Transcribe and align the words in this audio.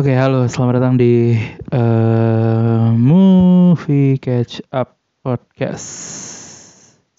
Oke, 0.00 0.16
halo, 0.16 0.48
selamat 0.48 0.80
datang 0.80 0.96
di 0.96 1.36
uh, 1.76 2.88
Movie 2.96 4.16
Catch 4.16 4.64
Up 4.72 4.96
Podcast. 5.20 5.92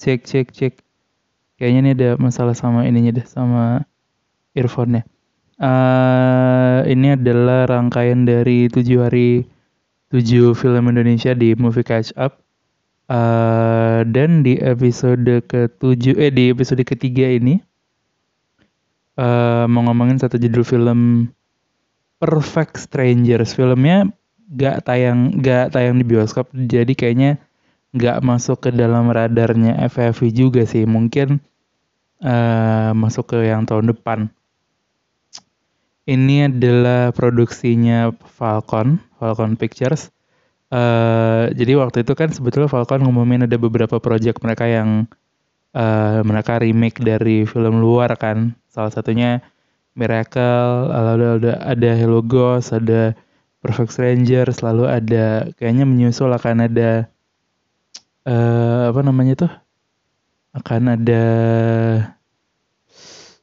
Cek, 0.01 0.25
cek, 0.25 0.49
cek. 0.49 0.81
Kayaknya 1.61 1.79
ini 1.85 1.89
ada 1.93 2.09
masalah 2.17 2.57
sama 2.57 2.89
ininya 2.89 3.13
deh, 3.13 3.27
sama 3.29 3.85
earphone-nya. 4.57 5.05
Uh, 5.61 6.81
ini 6.89 7.13
adalah 7.13 7.69
rangkaian 7.69 8.25
dari 8.25 8.65
tujuh 8.65 9.05
hari 9.05 9.45
tujuh 10.09 10.57
film 10.57 10.89
Indonesia 10.89 11.37
di 11.37 11.53
Movie 11.53 11.85
Catch 11.85 12.17
Up. 12.17 12.41
Uh, 13.05 14.01
dan 14.09 14.41
di 14.41 14.57
episode 14.57 15.45
ke-7 15.45 16.17
eh 16.17 16.33
di 16.33 16.49
episode 16.49 16.81
ketiga 16.81 17.29
ini 17.29 17.61
uh, 19.21 19.69
mau 19.69 19.85
ngomongin 19.85 20.17
satu 20.17 20.41
judul 20.41 20.65
film 20.65 21.29
Perfect 22.21 22.77
Strangers 22.77 23.57
filmnya 23.57 24.05
gak 24.51 24.85
tayang 24.85 25.41
gak 25.41 25.73
tayang 25.73 25.97
di 25.97 26.05
bioskop 26.05 26.53
jadi 26.53 26.93
kayaknya 26.93 27.41
gak 27.97 28.23
masuk 28.23 28.67
ke 28.67 28.69
dalam 28.71 29.11
radarnya 29.11 29.75
FFV 29.89 30.31
juga 30.31 30.63
sih. 30.63 30.87
Mungkin 30.87 31.41
uh, 32.23 32.91
masuk 32.95 33.35
ke 33.35 33.51
yang 33.51 33.67
tahun 33.67 33.91
depan. 33.91 34.31
Ini 36.07 36.49
adalah 36.49 37.13
produksinya 37.13 38.09
Falcon 38.25 38.99
Falcon 39.21 39.53
Pictures. 39.59 40.09
Uh, 40.71 41.51
jadi 41.51 41.75
waktu 41.77 42.07
itu 42.07 42.15
kan 42.15 42.31
sebetulnya 42.31 42.71
Falcon 42.71 43.03
ngumumin 43.03 43.43
ada 43.43 43.59
beberapa 43.59 43.99
project 43.99 44.39
mereka 44.39 44.65
yang 44.71 45.05
uh, 45.75 46.23
mereka 46.23 46.63
remake 46.63 47.03
dari 47.03 47.43
film 47.43 47.83
luar 47.83 48.15
kan. 48.15 48.55
Salah 48.71 48.89
satunya 48.89 49.43
Miracle, 49.91 50.87
lalu 50.87 51.25
ada, 51.43 51.53
ada 51.67 51.89
Hello 51.95 52.23
Ghost, 52.23 52.71
ada 52.71 53.11
Perfect 53.61 53.93
Stranger, 53.93 54.47
selalu 54.49 54.87
ada 54.87 55.51
kayaknya 55.59 55.85
menyusul 55.85 56.31
akan 56.31 56.65
ada 56.65 57.11
uh, 58.25 58.89
apa 58.89 59.01
namanya 59.03 59.45
tuh? 59.45 59.51
Akan 60.55 60.89
ada 60.89 61.23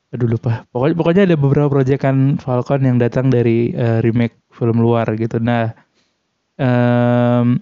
aduh 0.09 0.29
lupa. 0.29 0.65
Pokoknya 0.73 0.95
pokoknya 0.97 1.23
ada 1.29 1.37
beberapa 1.37 1.69
proyekan 1.69 2.41
Falcon 2.41 2.81
yang 2.83 2.97
datang 2.97 3.29
dari 3.29 3.77
uh, 3.77 4.01
remake 4.01 4.41
film 4.51 4.81
luar 4.81 5.05
gitu. 5.21 5.37
Nah, 5.37 5.77
um, 6.57 7.61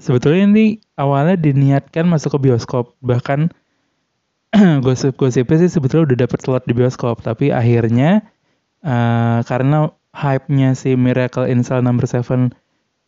sebetulnya 0.00 0.48
ini 0.48 0.66
awalnya 0.96 1.36
diniatkan 1.36 2.08
masuk 2.08 2.40
ke 2.40 2.48
bioskop 2.48 2.96
bahkan 3.04 3.52
gosip-gosipnya 4.86 5.56
sih 5.66 5.70
sebetulnya 5.70 6.12
udah 6.12 6.18
dapet 6.24 6.38
slot 6.40 6.64
di 6.64 6.72
bioskop 6.72 7.20
tapi 7.20 7.52
akhirnya 7.52 8.24
uh, 8.80 9.44
karena 9.44 9.92
hype-nya 10.16 10.72
si 10.74 10.96
Miracle 10.96 11.46
in 11.46 11.62
Cell 11.62 11.84
Number 11.84 12.08
7 12.08 12.50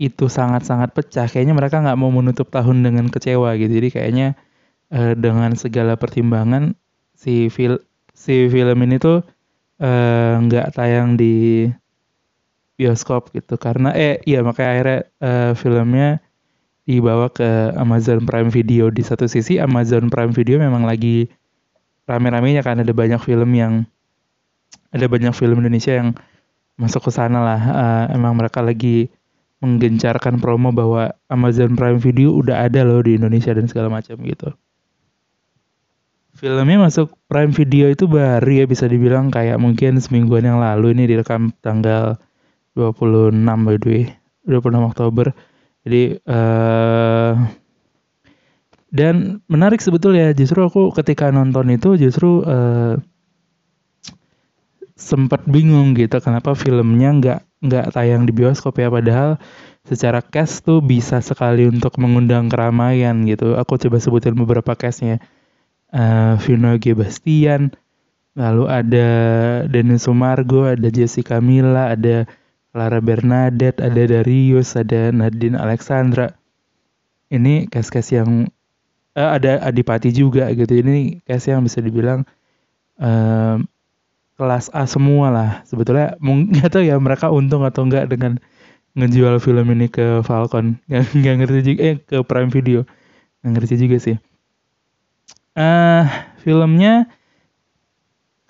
itu 0.00 0.32
sangat-sangat 0.32 0.96
pecah 0.96 1.28
kayaknya 1.28 1.52
mereka 1.52 1.84
nggak 1.84 1.98
mau 2.00 2.08
menutup 2.08 2.48
tahun 2.48 2.80
dengan 2.80 3.12
kecewa 3.12 3.52
gitu. 3.60 3.68
Jadi 3.68 3.88
kayaknya 3.92 4.28
uh, 4.94 5.12
dengan 5.12 5.52
segala 5.60 6.00
pertimbangan 6.00 6.72
si 7.12 7.52
fil 7.52 7.84
si 8.16 8.48
film 8.48 8.80
ini 8.84 8.96
tuh 8.96 9.20
eh, 9.80 10.34
nggak 10.40 10.66
uh, 10.68 10.72
tayang 10.72 11.20
di 11.20 11.68
bioskop 12.80 13.28
gitu. 13.36 13.60
Karena 13.60 13.92
eh 13.92 14.24
iya 14.24 14.40
makanya 14.40 14.70
akhirnya 14.72 15.00
uh, 15.20 15.52
filmnya 15.52 16.08
dibawa 16.98 17.30
ke 17.30 17.70
Amazon 17.78 18.26
Prime 18.26 18.50
Video. 18.50 18.90
Di 18.90 19.06
satu 19.06 19.30
sisi 19.30 19.62
Amazon 19.62 20.10
Prime 20.10 20.34
Video 20.34 20.58
memang 20.58 20.82
lagi 20.82 21.30
rame-ramenya 22.10 22.66
kan. 22.66 22.82
Ada 22.82 22.90
banyak 22.90 23.22
film 23.22 23.54
yang 23.54 23.86
ada 24.90 25.06
banyak 25.06 25.30
film 25.30 25.62
Indonesia 25.62 25.94
yang 25.94 26.18
masuk 26.74 27.06
ke 27.06 27.10
sana 27.14 27.38
lah. 27.38 27.60
Uh, 27.62 28.04
emang 28.18 28.34
mereka 28.34 28.58
lagi 28.58 29.06
menggencarkan 29.62 30.42
promo 30.42 30.74
bahwa 30.74 31.14
Amazon 31.30 31.78
Prime 31.78 32.02
Video 32.02 32.34
udah 32.34 32.66
ada 32.66 32.82
loh 32.82 33.04
di 33.04 33.14
Indonesia 33.14 33.54
dan 33.54 33.70
segala 33.70 33.92
macam 33.92 34.18
gitu. 34.26 34.50
Filmnya 36.34 36.80
masuk 36.80 37.14
Prime 37.28 37.52
Video 37.52 37.86
itu 37.92 38.08
baru 38.08 38.48
ya 38.48 38.64
bisa 38.64 38.88
dibilang 38.88 39.28
kayak 39.28 39.60
mungkin 39.60 40.00
semingguan 40.00 40.48
yang 40.48 40.58
lalu. 40.58 40.96
Ini 40.96 41.06
direkam 41.06 41.52
tanggal 41.60 42.16
26 42.74 43.36
by 43.44 43.76
the 43.78 43.86
way. 43.86 44.04
26 44.48 44.90
Oktober 44.90 45.36
jadi 45.90 46.04
uh, 46.22 47.34
dan 48.94 49.42
menarik 49.50 49.82
sebetulnya 49.82 50.30
justru 50.30 50.62
aku 50.62 50.94
ketika 50.94 51.34
nonton 51.34 51.74
itu 51.74 51.98
justru 51.98 52.46
uh, 52.46 52.94
sempat 54.94 55.42
bingung 55.50 55.98
gitu 55.98 56.22
kenapa 56.22 56.54
filmnya 56.54 57.10
nggak 57.18 57.40
nggak 57.66 57.86
tayang 57.90 58.22
di 58.24 58.32
bioskop 58.32 58.78
ya 58.78 58.86
padahal 58.86 59.42
secara 59.90 60.22
cast 60.22 60.62
tuh 60.62 60.78
bisa 60.78 61.18
sekali 61.24 61.66
untuk 61.66 61.96
mengundang 61.98 62.46
keramaian 62.46 63.26
gitu. 63.26 63.56
Aku 63.56 63.80
coba 63.80 63.98
sebutin 63.98 64.36
beberapa 64.36 64.76
castnya. 64.76 65.18
Uh, 65.90 66.38
Vino 66.46 66.70
G. 66.78 66.94
Bastian, 66.94 67.74
lalu 68.38 68.70
ada 68.70 69.08
Denis 69.66 70.06
Sumargo, 70.06 70.62
ada 70.70 70.86
Jessica 70.86 71.42
Mila, 71.42 71.90
ada 71.90 72.30
Clara 72.70 73.02
Bernadette, 73.02 73.82
ada 73.82 74.02
Darius, 74.06 74.78
ada 74.78 75.10
Nadine 75.10 75.58
Alexandra. 75.58 76.30
Ini 77.30 77.66
cast-cast 77.66 78.14
yang 78.14 78.46
uh, 79.18 79.30
ada 79.34 79.58
Adipati 79.62 80.14
juga 80.14 80.50
gitu. 80.54 80.78
Ini 80.78 81.22
cast 81.26 81.50
yang 81.50 81.66
bisa 81.66 81.82
dibilang 81.82 82.22
uh, 83.02 83.58
kelas 84.38 84.70
A 84.70 84.86
semua 84.86 85.34
lah. 85.34 85.50
Sebetulnya 85.66 86.14
nggak 86.54 86.70
tahu 86.70 86.86
ya 86.86 86.96
mereka 87.02 87.34
untung 87.34 87.66
atau 87.66 87.82
enggak 87.82 88.06
dengan 88.06 88.38
ngejual 88.94 89.42
film 89.42 89.66
ini 89.74 89.90
ke 89.90 90.22
Falcon. 90.26 90.78
Nggak 91.18 91.34
ngerti 91.42 91.60
juga 91.62 91.80
eh 91.82 91.96
ke 92.02 92.16
Prime 92.26 92.50
Video. 92.50 92.82
Nggak 93.42 93.52
ngerti 93.54 93.74
juga 93.78 93.96
sih. 94.02 94.16
Uh, 95.54 96.06
filmnya 96.42 97.10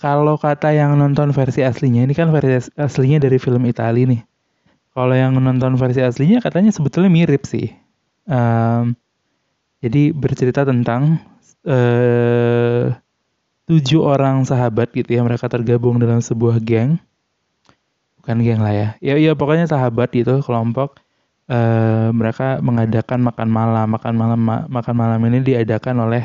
kalau 0.00 0.41
kata 0.41 0.72
yang 0.72 0.97
nonton 0.97 1.28
versi 1.37 1.61
aslinya, 1.61 2.09
ini 2.09 2.16
kan 2.16 2.33
versi 2.33 2.72
aslinya 2.81 3.21
dari 3.21 3.37
film 3.37 3.69
Italia 3.69 4.09
nih. 4.09 4.22
Kalau 4.97 5.12
yang 5.12 5.37
nonton 5.37 5.77
versi 5.77 6.00
aslinya 6.00 6.41
katanya 6.41 6.72
sebetulnya 6.72 7.12
mirip 7.12 7.44
sih. 7.44 7.69
Um, 8.25 8.97
jadi 9.84 10.16
bercerita 10.16 10.65
tentang 10.65 11.21
uh, 11.69 12.97
tujuh 13.69 14.00
orang 14.00 14.49
sahabat 14.49 14.88
gitu 14.97 15.21
ya, 15.21 15.22
mereka 15.22 15.53
tergabung 15.53 16.00
dalam 16.00 16.25
sebuah 16.25 16.59
geng. 16.65 16.97
Bukan 18.25 18.41
geng 18.41 18.65
lah 18.65 18.72
ya. 18.72 18.88
Ya, 19.05 19.15
ya 19.21 19.37
pokoknya 19.37 19.69
sahabat 19.69 20.17
gitu, 20.17 20.41
kelompok. 20.41 20.97
Uh, 21.44 22.09
mereka 22.17 22.59
mengadakan 22.65 23.21
makan 23.21 23.49
malam. 23.53 23.87
Makan 23.93 24.15
malam 24.17 24.41
makan 24.65 24.94
malam 24.97 25.21
ini 25.28 25.44
diadakan 25.44 26.09
oleh 26.09 26.25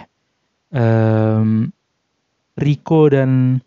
um, 0.71 1.74
Rico 2.55 3.11
dan 3.11 3.59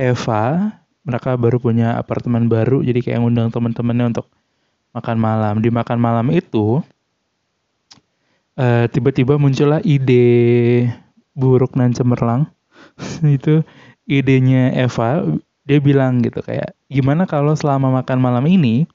Eva 0.00 0.72
mereka 1.04 1.36
baru 1.36 1.56
punya 1.60 1.96
apartemen 1.96 2.48
baru 2.48 2.84
jadi 2.84 3.00
kayak 3.00 3.18
ngundang 3.24 3.48
teman-temannya 3.52 4.16
untuk 4.16 4.26
makan 4.92 5.16
malam. 5.16 5.54
Di 5.64 5.70
makan 5.72 5.98
malam 6.00 6.26
itu 6.32 6.80
uh, 8.60 8.84
tiba-tiba 8.88 9.40
muncullah 9.40 9.80
ide 9.84 10.88
buruk 11.32 11.76
dan 11.76 11.92
cemerlang. 11.96 12.48
Itu 13.36 13.64
idenya 14.08 14.74
Eva 14.74 15.22
dia 15.68 15.78
bilang 15.78 16.18
gitu 16.24 16.42
kayak 16.42 16.74
gimana 16.90 17.30
kalau 17.30 17.54
selama 17.54 18.02
makan 18.02 18.18
malam 18.18 18.42
ini 18.50 18.90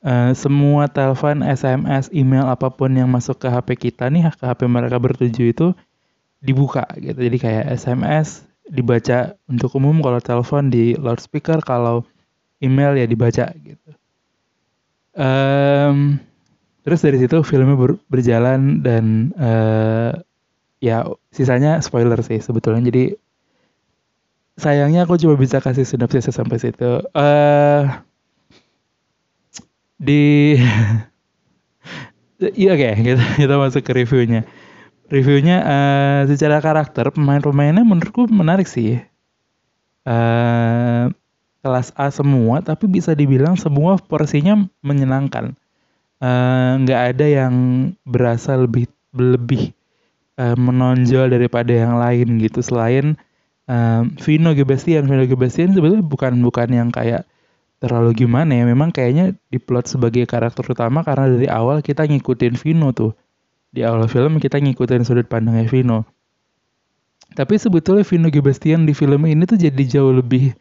uh, 0.00 0.32
semua 0.32 0.88
telepon 0.88 1.44
SMS 1.44 2.08
email 2.08 2.48
apa 2.48 2.72
pun 2.72 2.88
yang 2.88 3.10
masuk 3.10 3.36
ke 3.36 3.52
HP 3.52 3.90
kita 3.90 4.08
nih 4.08 4.32
ke 4.32 4.44
HP 4.48 4.64
mereka 4.64 4.96
bertuju 4.96 5.52
itu 5.52 5.66
dibuka 6.38 6.86
gitu. 6.98 7.18
Jadi 7.18 7.38
kayak 7.38 7.64
SMS 7.74 8.46
dibaca 8.68 9.34
untuk 9.48 9.72
umum 9.80 9.98
kalau 10.04 10.20
telepon 10.20 10.68
di 10.68 10.94
loudspeaker 10.94 11.64
kalau 11.64 12.04
email 12.60 12.94
ya 12.94 13.06
dibaca 13.08 13.48
gitu. 13.56 13.90
Um, 15.18 16.22
terus 16.86 17.02
dari 17.02 17.18
situ 17.18 17.42
filmnya 17.42 17.74
ber, 17.74 17.98
berjalan 18.06 18.84
dan 18.84 19.34
uh, 19.34 20.14
ya 20.78 21.08
sisanya 21.34 21.82
spoiler 21.82 22.20
sih 22.22 22.38
sebetulnya. 22.38 22.86
Jadi 22.86 23.18
sayangnya 24.58 25.06
aku 25.06 25.18
cuma 25.18 25.34
bisa 25.34 25.58
kasih 25.58 25.86
sinopsis 25.86 26.30
sampai 26.30 26.58
situ. 26.60 27.02
Uh, 27.14 27.88
di 29.98 30.54
Iya 32.38 32.78
oke, 32.78 32.86
okay, 32.86 33.02
kita, 33.02 33.24
kita 33.34 33.54
masuk 33.58 33.82
ke 33.82 33.92
reviewnya 33.98 34.46
reviewnya 35.08 35.56
uh, 35.64 36.20
secara 36.28 36.60
karakter 36.60 37.08
pemain-pemainnya 37.12 37.84
menurutku 37.84 38.28
menarik 38.28 38.68
sih. 38.68 39.00
Uh, 40.08 41.12
kelas 41.60 41.92
A 41.98 42.08
semua, 42.08 42.62
tapi 42.64 42.86
bisa 42.86 43.12
dibilang 43.12 43.58
semua 43.58 43.98
porsinya 43.98 44.56
menyenangkan. 44.80 45.58
Eh, 46.18 46.70
nggak 46.82 47.00
uh, 47.02 47.08
ada 47.14 47.26
yang 47.30 47.54
berasa 48.02 48.58
lebih 48.58 48.90
lebih 49.14 49.70
uh, 50.34 50.58
menonjol 50.58 51.30
daripada 51.30 51.70
yang 51.70 51.94
lain 51.94 52.42
gitu. 52.42 52.58
Selain 52.58 53.14
uh, 53.70 54.02
Vino 54.22 54.50
Gebastian, 54.50 55.06
Vino 55.06 55.22
Gebastian 55.26 55.78
sebetulnya 55.78 56.02
bukan 56.02 56.42
bukan 56.42 56.68
yang 56.74 56.90
kayak 56.90 57.22
terlalu 57.78 58.26
gimana 58.26 58.58
ya 58.58 58.66
memang 58.66 58.90
kayaknya 58.90 59.38
diplot 59.54 59.86
sebagai 59.86 60.26
karakter 60.26 60.66
utama 60.66 61.06
karena 61.06 61.30
dari 61.30 61.46
awal 61.46 61.78
kita 61.78 62.10
ngikutin 62.10 62.58
Vino 62.58 62.90
tuh 62.90 63.14
di 63.68 63.84
awal 63.84 64.08
film 64.08 64.40
kita 64.40 64.56
ngikutin 64.58 65.04
sudut 65.04 65.28
pandangnya 65.28 65.68
Vino. 65.68 66.08
Tapi 67.36 67.60
sebetulnya 67.60 68.02
Vino 68.08 68.32
Gebastian 68.32 68.88
di 68.88 68.96
film 68.96 69.28
ini 69.28 69.44
tuh 69.44 69.60
jadi 69.60 69.82
jauh 69.84 70.16
lebih 70.16 70.56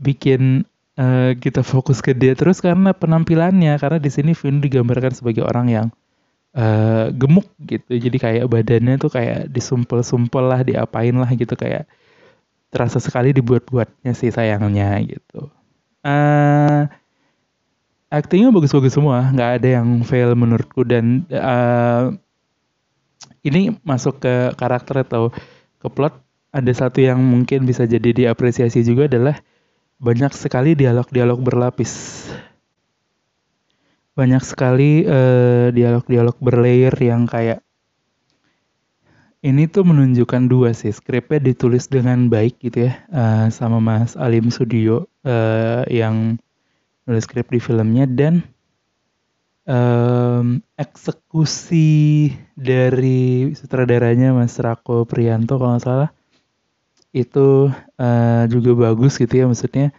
bikin 0.00 0.64
uh, 0.96 1.36
kita 1.36 1.60
fokus 1.60 2.00
ke 2.00 2.16
dia 2.16 2.32
terus 2.32 2.64
karena 2.64 2.96
penampilannya. 2.96 3.76
Karena 3.76 4.00
di 4.00 4.08
sini 4.08 4.32
Vino 4.32 4.64
digambarkan 4.64 5.12
sebagai 5.12 5.44
orang 5.44 5.66
yang 5.68 5.86
uh, 6.56 7.12
gemuk 7.12 7.46
gitu. 7.60 7.92
Jadi 8.00 8.16
kayak 8.16 8.44
badannya 8.48 8.96
tuh 8.96 9.12
kayak 9.12 9.52
disumpel-sumpel 9.52 10.44
lah 10.48 10.60
diapain 10.64 11.12
lah 11.12 11.28
gitu. 11.36 11.52
Kayak 11.52 11.84
terasa 12.72 12.96
sekali 12.98 13.36
dibuat-buatnya 13.36 14.16
sih 14.16 14.32
sayangnya 14.32 14.96
gitu. 15.04 15.52
Uh, 16.00 16.88
actingnya 18.08 18.48
bagus-bagus 18.48 18.96
semua. 18.96 19.28
Nggak 19.28 19.50
ada 19.60 19.68
yang 19.68 20.00
fail 20.00 20.32
menurutku 20.32 20.80
dan 20.88 21.28
uh, 21.28 22.16
ini 23.46 23.74
masuk 23.86 24.22
ke 24.22 24.52
karakter 24.58 25.06
atau 25.06 25.30
ke 25.78 25.88
plot 25.92 26.18
ada 26.50 26.72
satu 26.72 27.04
yang 27.04 27.20
mungkin 27.20 27.68
bisa 27.68 27.84
jadi 27.84 28.12
diapresiasi 28.12 28.80
juga 28.82 29.06
adalah 29.06 29.36
banyak 30.00 30.32
sekali 30.32 30.72
dialog-dialog 30.72 31.40
berlapis. 31.40 32.24
Banyak 34.16 34.40
sekali 34.40 35.04
eh, 35.04 35.68
dialog-dialog 35.72 36.36
berlayer 36.40 36.92
yang 36.96 37.28
kayak 37.28 37.60
ini 39.44 39.70
tuh 39.70 39.86
menunjukkan 39.86 40.50
dua 40.50 40.74
sih 40.74 40.90
skripnya 40.90 41.38
ditulis 41.38 41.86
dengan 41.86 42.26
baik 42.26 42.58
gitu 42.58 42.90
ya 42.90 42.98
uh, 43.14 43.46
sama 43.52 43.78
Mas 43.78 44.18
Alim 44.18 44.50
Sudio 44.50 45.06
uh, 45.22 45.86
yang 45.86 46.40
nulis 47.06 47.22
skrip 47.22 47.54
di 47.54 47.62
filmnya 47.62 48.10
dan 48.10 48.42
um, 49.66 50.62
eksekusi 50.78 52.32
dari 52.54 53.52
sutradaranya 53.52 54.32
Mas 54.32 54.56
Rako 54.56 55.04
Prianto 55.04 55.58
kalau 55.58 55.76
nggak 55.76 55.84
salah 55.84 56.10
itu 57.12 57.72
uh, 58.00 58.44
juga 58.48 58.70
bagus 58.88 59.16
gitu 59.18 59.32
ya 59.32 59.44
maksudnya 59.48 59.92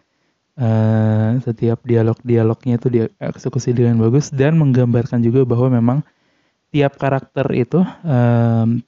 uh, 0.57 1.37
setiap 1.41 1.83
dialog-dialognya 1.83 2.79
itu 2.79 2.87
dieksekusi 2.89 3.73
dengan 3.73 3.99
bagus 4.01 4.31
dan 4.33 4.57
menggambarkan 4.57 5.21
juga 5.21 5.43
bahwa 5.43 5.67
memang 5.77 5.99
tiap 6.71 6.99
karakter 6.99 7.47
itu 7.57 7.81
um, 8.05 8.81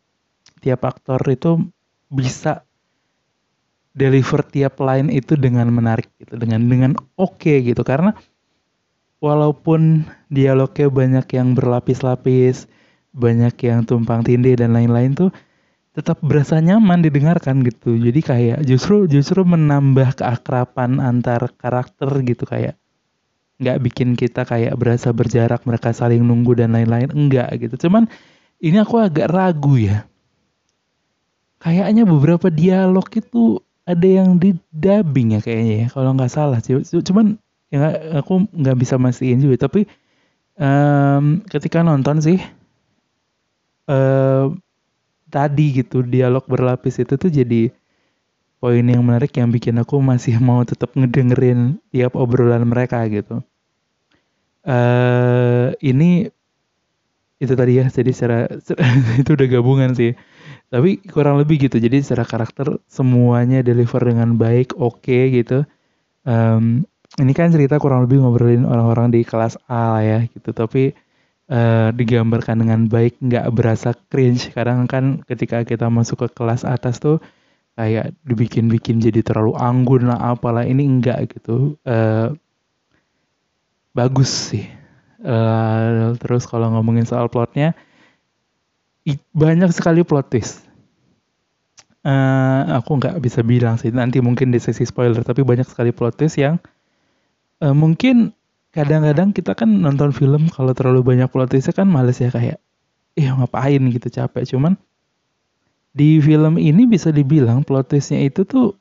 tiap 0.59 0.81
aktor 0.83 1.19
itu 1.31 1.63
bisa 2.11 2.67
deliver 3.95 4.45
tiap 4.45 4.77
line 4.79 5.09
itu 5.09 5.33
dengan 5.33 5.67
menarik 5.73 6.07
gitu 6.21 6.37
dengan 6.37 6.61
dengan 6.69 6.91
oke 7.17 7.39
okay, 7.39 7.65
gitu. 7.65 7.81
Karena 7.81 8.13
walaupun 9.19 10.07
dialognya 10.31 10.87
banyak 10.87 11.27
yang 11.35 11.55
berlapis-lapis 11.55 12.67
banyak 13.15 13.55
yang 13.65 13.83
tumpang 13.83 14.23
tindih 14.23 14.55
dan 14.55 14.75
lain-lain 14.75 15.15
tuh 15.17 15.31
tetap 15.91 16.21
berasa 16.23 16.61
nyaman 16.61 17.03
didengarkan 17.03 17.65
gitu. 17.65 17.97
Jadi 17.97 18.21
kayak 18.21 18.59
justru 18.63 19.09
justru 19.09 19.43
menambah 19.43 20.15
keakraban 20.21 21.01
antar 21.01 21.51
karakter 21.57 22.07
gitu 22.23 22.45
kayak 22.47 22.77
nggak 23.59 23.77
bikin 23.83 24.15
kita 24.15 24.47
kayak 24.47 24.77
berasa 24.79 25.11
berjarak 25.11 25.67
mereka 25.67 25.91
saling 25.91 26.23
nunggu 26.23 26.55
dan 26.55 26.71
lain-lain 26.71 27.11
enggak 27.11 27.51
gitu. 27.59 27.89
Cuman 27.89 28.07
ini 28.63 28.79
aku 28.79 29.01
agak 29.01 29.27
ragu 29.27 29.75
ya. 29.75 30.07
Kayaknya 31.59 32.07
beberapa 32.07 32.47
dialog 32.47 33.03
itu 33.11 33.59
ada 33.83 34.07
yang 34.07 34.39
di 34.39 34.55
dubbing 34.71 35.35
ya 35.35 35.41
kayaknya 35.43 35.75
ya 35.83 35.87
kalau 35.91 36.15
nggak 36.15 36.31
salah. 36.31 36.63
Cuman 36.63 37.35
ya 37.69 37.93
aku 38.21 38.49
nggak 38.49 38.77
bisa 38.77 38.97
mastiin 38.97 39.41
juga 39.41 39.69
tapi 39.69 39.85
um, 40.57 41.45
ketika 41.45 41.85
nonton 41.85 42.17
sih 42.21 42.37
uh, 43.89 44.49
tadi 45.29 45.81
gitu 45.85 46.01
dialog 46.01 46.43
berlapis 46.49 47.01
itu 47.01 47.13
tuh 47.15 47.29
jadi 47.29 47.69
poin 48.59 48.83
yang 48.83 49.05
menarik 49.07 49.31
yang 49.39 49.49
bikin 49.49 49.79
aku 49.79 49.97
masih 50.03 50.37
mau 50.47 50.61
tetap 50.67 50.93
ngedengerin 50.93 51.79
tiap 51.89 52.13
obrolan 52.19 52.67
mereka 52.67 53.01
gitu. 53.07 53.41
Uh, 54.59 55.71
ini 55.79 56.27
itu 57.39 57.53
tadi 57.55 57.79
ya 57.79 57.87
jadi 57.87 58.11
secara, 58.11 58.37
itu 59.23 59.29
udah 59.31 59.47
gabungan 59.47 59.95
sih 59.95 60.11
tapi 60.69 60.99
kurang 61.07 61.39
lebih 61.39 61.65
gitu 61.65 61.79
jadi 61.79 62.03
secara 62.03 62.27
karakter 62.27 62.77
semuanya 62.91 63.63
deliver 63.63 64.03
dengan 64.03 64.35
baik 64.35 64.75
oke 64.75 64.99
okay, 65.01 65.31
gitu 65.31 65.63
um, 66.27 66.83
ini 67.19 67.35
kan 67.35 67.51
cerita 67.51 67.75
kurang 67.77 68.07
lebih 68.07 68.23
ngobrolin 68.23 68.63
orang-orang 68.63 69.11
di 69.11 69.21
kelas 69.27 69.59
A 69.67 69.99
lah 69.99 70.03
ya 70.03 70.19
gitu. 70.31 70.55
Tapi 70.55 70.95
uh, 71.51 71.91
digambarkan 71.91 72.63
dengan 72.63 72.87
baik 72.87 73.19
nggak 73.19 73.47
berasa 73.51 73.93
cringe. 74.07 74.55
Kadang 74.55 74.87
kan 74.87 75.21
ketika 75.27 75.61
kita 75.67 75.91
masuk 75.91 76.25
ke 76.25 76.27
kelas 76.33 76.63
atas 76.63 77.03
tuh 77.03 77.19
kayak 77.75 78.11
dibikin-bikin 78.27 78.99
jadi 78.99 79.23
terlalu 79.23 79.55
anggun 79.55 80.11
lah 80.11 80.35
apalah 80.35 80.63
ini 80.63 80.87
enggak 80.87 81.29
gitu. 81.35 81.75
Uh, 81.83 82.33
bagus 83.91 84.31
sih. 84.55 84.65
Uh, 85.19 86.15
terus 86.15 86.47
kalau 86.47 86.71
ngomongin 86.71 87.03
soal 87.03 87.27
plotnya 87.27 87.75
banyak 89.35 89.71
sekali 89.75 90.07
plot 90.07 90.31
twist. 90.31 90.63
Uh, 91.99 92.79
aku 92.79 92.95
nggak 92.95 93.19
bisa 93.19 93.43
bilang 93.43 93.75
sih 93.75 93.91
nanti 93.91 94.23
mungkin 94.23 94.55
di 94.55 94.59
sesi 94.63 94.87
spoiler 94.87 95.19
tapi 95.19 95.43
banyak 95.43 95.67
sekali 95.67 95.91
plot 95.91 96.15
twist 96.15 96.39
yang 96.39 96.55
mungkin 97.59 98.31
kadang-kadang 98.69 99.33
kita 99.33 99.57
kan 99.57 99.67
nonton 99.67 100.13
film 100.13 100.47
kalau 100.53 100.71
terlalu 100.77 101.01
banyak 101.01 101.27
plot 101.27 101.51
twistnya 101.51 101.73
kan 101.73 101.89
males 101.89 102.21
ya 102.21 102.29
kayak 102.29 102.61
iya 103.17 103.35
ngapain 103.35 103.81
gitu 103.91 104.07
capek. 104.07 104.43
Cuman 104.55 104.77
di 105.91 106.21
film 106.21 106.61
ini 106.61 106.85
bisa 106.85 107.09
dibilang 107.09 107.65
plot 107.65 107.91
twistnya 107.91 108.21
itu 108.23 108.45
tuh 108.45 108.77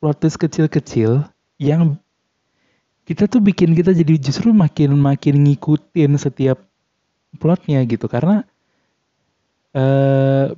plot 0.00 0.18
twist 0.24 0.40
kecil-kecil 0.40 1.22
yang 1.60 2.00
kita 3.04 3.24
tuh 3.24 3.40
bikin 3.40 3.72
kita 3.72 3.96
jadi 3.96 4.20
justru 4.20 4.52
makin 4.52 4.96
makin 4.98 5.44
ngikutin 5.44 6.16
setiap 6.16 6.58
plotnya 7.38 7.84
gitu. 7.84 8.08
Karena 8.08 8.42
uh, 9.78 10.48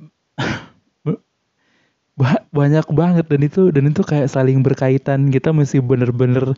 banyak 2.51 2.85
banget 2.91 3.25
dan 3.27 3.41
itu 3.43 3.61
dan 3.69 3.83
itu 3.91 4.01
kayak 4.01 4.31
saling 4.31 4.63
berkaitan. 4.63 5.27
Kita 5.29 5.51
mesti 5.51 5.83
bener-bener 5.83 6.55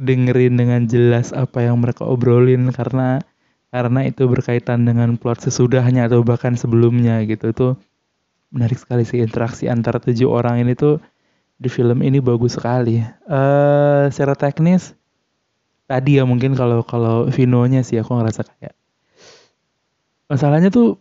dengerin 0.00 0.56
dengan 0.56 0.88
jelas 0.88 1.36
apa 1.36 1.64
yang 1.64 1.80
mereka 1.80 2.08
obrolin 2.08 2.72
karena 2.72 3.20
karena 3.72 4.00
itu 4.04 4.28
berkaitan 4.28 4.84
dengan 4.84 5.16
plot 5.16 5.48
sesudahnya 5.48 6.08
atau 6.08 6.20
bahkan 6.20 6.56
sebelumnya 6.56 7.24
gitu 7.24 7.52
itu 7.52 7.68
menarik 8.52 8.76
sekali 8.76 9.08
sih 9.08 9.24
interaksi 9.24 9.68
antara 9.68 9.96
tujuh 9.96 10.28
orang 10.28 10.60
ini 10.60 10.76
tuh 10.76 11.00
di 11.56 11.70
film 11.72 12.04
ini 12.04 12.20
bagus 12.20 12.58
sekali. 12.58 13.00
Uh, 13.24 14.12
secara 14.12 14.36
teknis 14.36 14.92
tadi 15.88 16.20
ya 16.20 16.24
mungkin 16.24 16.56
kalau 16.56 16.84
kalau 16.84 17.28
Vino-nya 17.28 17.84
sih 17.84 18.00
aku 18.00 18.16
ngerasa 18.16 18.48
kayak 18.48 18.74
masalahnya 20.28 20.72
tuh 20.72 20.96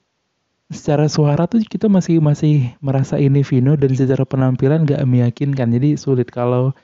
secara 0.71 1.07
suara 1.07 1.47
tuh 1.47 1.63
kita 1.63 1.87
masih 1.87 2.19
masih 2.19 2.75
merasa 2.83 3.15
ini 3.15 3.43
Vino 3.43 3.75
dan 3.75 3.91
secara 3.95 4.23
penampilan 4.27 4.87
gak 4.87 5.03
meyakinkan 5.03 5.71
jadi 5.71 5.95
sulit 5.99 6.27
kalau 6.31 6.75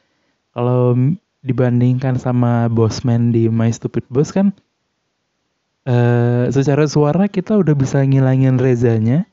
kalau 0.56 0.96
dibandingkan 1.46 2.18
sama 2.18 2.66
Bossman 2.68 3.34
di 3.34 3.48
My 3.48 3.70
Stupid 3.70 4.06
Boss 4.10 4.34
kan 4.34 4.56
uh, 5.88 6.52
secara 6.52 6.86
suara 6.86 7.26
kita 7.32 7.56
udah 7.56 7.74
bisa 7.74 8.04
ngilangin 8.04 8.60
Rezanya 8.60 9.26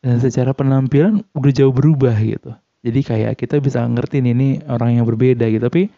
dan 0.00 0.16
secara 0.18 0.56
penampilan 0.56 1.22
udah 1.36 1.52
jauh 1.52 1.72
berubah 1.72 2.16
gitu. 2.16 2.56
Jadi 2.80 3.00
kayak 3.04 3.32
kita 3.36 3.60
bisa 3.60 3.84
ngerti 3.84 4.24
ini 4.24 4.64
orang 4.64 4.96
yang 4.96 5.04
berbeda 5.04 5.44
gitu. 5.52 5.60
Tapi 5.60 5.92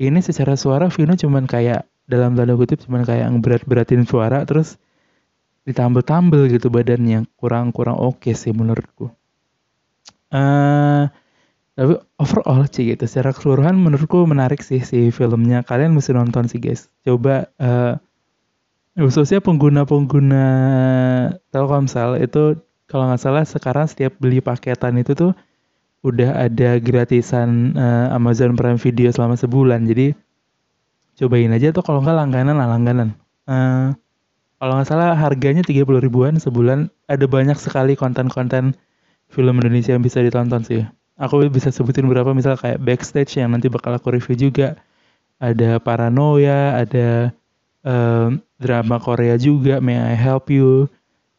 ini 0.00 0.20
secara 0.20 0.52
suara 0.60 0.92
Vino 0.92 1.16
cuman 1.16 1.48
kayak 1.48 1.88
dalam 2.04 2.36
tanda 2.36 2.52
kutip 2.52 2.84
cuman 2.84 3.08
kayak 3.08 3.32
ngeberat-beratin 3.32 4.04
suara 4.04 4.44
terus 4.44 4.76
ditambel-tambel 5.64 6.50
gitu 6.50 6.68
badannya 6.68 7.24
kurang-kurang 7.40 7.96
oke 7.96 8.20
okay 8.20 8.36
sih 8.36 8.52
menurutku. 8.52 9.08
Uh, 10.30 11.08
tapi 11.78 11.96
overall 12.18 12.66
sih 12.66 12.92
gitu 12.92 13.06
secara 13.06 13.30
keseluruhan 13.30 13.78
menurutku 13.78 14.26
menarik 14.26 14.60
sih 14.60 14.82
si 14.82 15.08
filmnya. 15.14 15.62
Kalian 15.62 15.94
mesti 15.94 16.12
nonton 16.12 16.50
sih 16.50 16.58
guys. 16.58 16.90
Coba 17.06 17.48
uh, 17.62 17.96
khususnya 18.98 19.38
pengguna-pengguna 19.40 20.44
Telkomsel 21.54 22.20
itu 22.20 22.58
kalau 22.90 23.06
nggak 23.06 23.22
salah 23.22 23.44
sekarang 23.46 23.86
setiap 23.86 24.18
beli 24.18 24.42
paketan 24.42 24.98
itu 24.98 25.14
tuh 25.14 25.32
udah 26.02 26.50
ada 26.50 26.80
gratisan 26.82 27.78
uh, 27.78 28.12
Amazon 28.12 28.58
Prime 28.58 28.80
Video 28.80 29.08
selama 29.14 29.38
sebulan. 29.38 29.86
Jadi 29.86 30.12
cobain 31.22 31.54
aja 31.54 31.70
tuh 31.70 31.86
kalau 31.86 32.02
nggak 32.02 32.16
langganan 32.18 32.58
lah 32.58 32.66
langganan. 32.66 33.08
Uh, 33.46 33.94
kalau 34.58 34.76
nggak 34.76 34.88
salah 34.90 35.16
harganya 35.16 35.62
30 35.64 35.86
ribuan 36.02 36.36
sebulan. 36.36 36.90
Ada 37.06 37.24
banyak 37.30 37.56
sekali 37.56 37.94
konten-konten 37.94 38.76
film 39.30 39.54
Indonesia 39.62 39.94
yang 39.94 40.02
bisa 40.04 40.20
ditonton 40.20 40.66
sih 40.66 40.99
aku 41.20 41.44
bisa 41.52 41.68
sebutin 41.68 42.08
berapa 42.08 42.32
misal 42.32 42.56
kayak 42.56 42.80
backstage 42.80 43.36
yang 43.36 43.52
nanti 43.52 43.68
bakal 43.68 43.92
aku 43.92 44.16
review 44.16 44.48
juga. 44.48 44.80
Ada 45.36 45.76
paranoia 45.80 46.80
ada 46.80 47.32
um, 47.84 48.40
drama 48.56 48.96
Korea 49.00 49.36
juga 49.36 49.84
May 49.84 50.00
I 50.00 50.16
Help 50.16 50.48
You. 50.48 50.88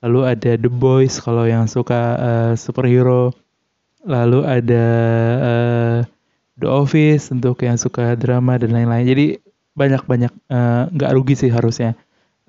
Lalu 0.02 0.22
ada 0.26 0.52
The 0.58 0.70
Boys 0.70 1.18
kalau 1.18 1.50
yang 1.50 1.66
suka 1.66 2.02
uh, 2.18 2.54
superhero. 2.54 3.34
Lalu 4.06 4.42
ada 4.46 4.86
uh, 5.38 5.98
The 6.58 6.70
Office 6.70 7.30
untuk 7.34 7.62
yang 7.66 7.78
suka 7.78 8.18
drama 8.18 8.58
dan 8.58 8.74
lain-lain. 8.74 9.06
Jadi 9.06 9.26
banyak-banyak 9.78 10.34
nggak 10.94 11.12
uh, 11.12 11.16
rugi 11.16 11.38
sih 11.38 11.50
harusnya 11.54 11.98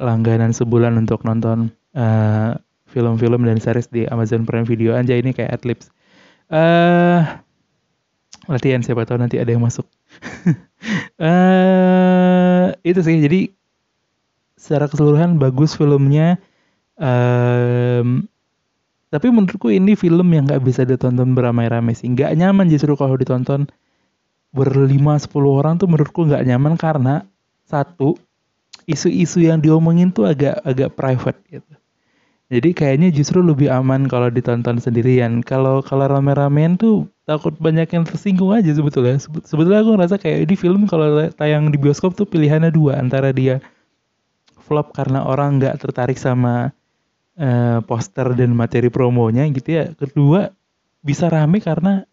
langganan 0.00 0.56
sebulan 0.56 0.96
untuk 0.96 1.22
nonton 1.28 1.68
uh, 1.96 2.56
film-film 2.88 3.44
dan 3.44 3.60
series 3.60 3.88
di 3.88 4.08
Amazon 4.08 4.48
Prime 4.48 4.64
Video. 4.64 4.96
Aja 4.96 5.16
ini 5.16 5.32
kayak 5.32 5.60
adlibs. 5.60 5.92
Uh, 6.52 7.24
latihan 8.44 8.84
siapa 8.84 9.08
tahu 9.08 9.16
nanti 9.16 9.40
ada 9.40 9.48
yang 9.48 9.64
masuk. 9.64 9.88
uh, 11.16 12.76
itu 12.88 13.00
sih 13.00 13.24
jadi 13.24 13.48
secara 14.60 14.86
keseluruhan 14.92 15.40
bagus 15.40 15.72
filmnya. 15.72 16.36
Um, 17.00 18.28
tapi 19.08 19.28
menurutku 19.28 19.68
ini 19.72 19.96
film 19.96 20.28
yang 20.32 20.44
nggak 20.44 20.64
bisa 20.64 20.84
ditonton 20.84 21.32
beramai-ramai 21.32 21.96
sih. 21.96 22.12
Nggak 22.12 22.36
nyaman 22.36 22.68
justru 22.68 22.96
kalau 23.00 23.16
ditonton 23.16 23.68
berlima 24.52 25.16
sepuluh 25.16 25.56
orang 25.56 25.80
tuh 25.80 25.88
menurutku 25.88 26.28
nggak 26.28 26.44
nyaman 26.44 26.76
karena 26.76 27.24
satu 27.64 28.20
isu-isu 28.84 29.40
yang 29.40 29.60
diomongin 29.64 30.12
tuh 30.12 30.28
agak 30.28 30.60
agak 30.64 30.92
private 30.92 31.40
gitu. 31.48 31.72
Jadi 32.52 32.76
kayaknya 32.76 33.08
justru 33.08 33.40
lebih 33.40 33.72
aman 33.72 34.04
kalau 34.12 34.28
ditonton 34.28 34.76
sendirian. 34.76 35.40
Kalau 35.40 35.80
kalau 35.80 36.04
rame-ramean 36.04 36.76
tuh 36.76 37.08
takut 37.24 37.56
banyak 37.56 37.88
yang 37.88 38.04
tersinggung 38.04 38.52
aja 38.52 38.68
sebetulnya. 38.76 39.16
Sebetulnya 39.24 39.80
aku 39.80 39.96
ngerasa 39.96 40.20
kayak 40.20 40.52
di 40.52 40.56
film 40.60 40.84
kalau 40.84 41.32
tayang 41.32 41.72
di 41.72 41.80
bioskop 41.80 42.12
tuh 42.12 42.28
pilihannya 42.28 42.68
dua 42.68 43.00
antara 43.00 43.32
dia 43.32 43.64
flop 44.60 44.92
karena 44.92 45.24
orang 45.24 45.64
nggak 45.64 45.80
tertarik 45.80 46.20
sama 46.20 46.76
uh, 47.40 47.80
poster 47.88 48.36
dan 48.36 48.52
materi 48.52 48.92
promonya 48.92 49.48
gitu 49.48 49.72
ya. 49.72 49.84
Kedua 49.96 50.52
bisa 51.00 51.32
rame 51.32 51.64
karena 51.64 52.04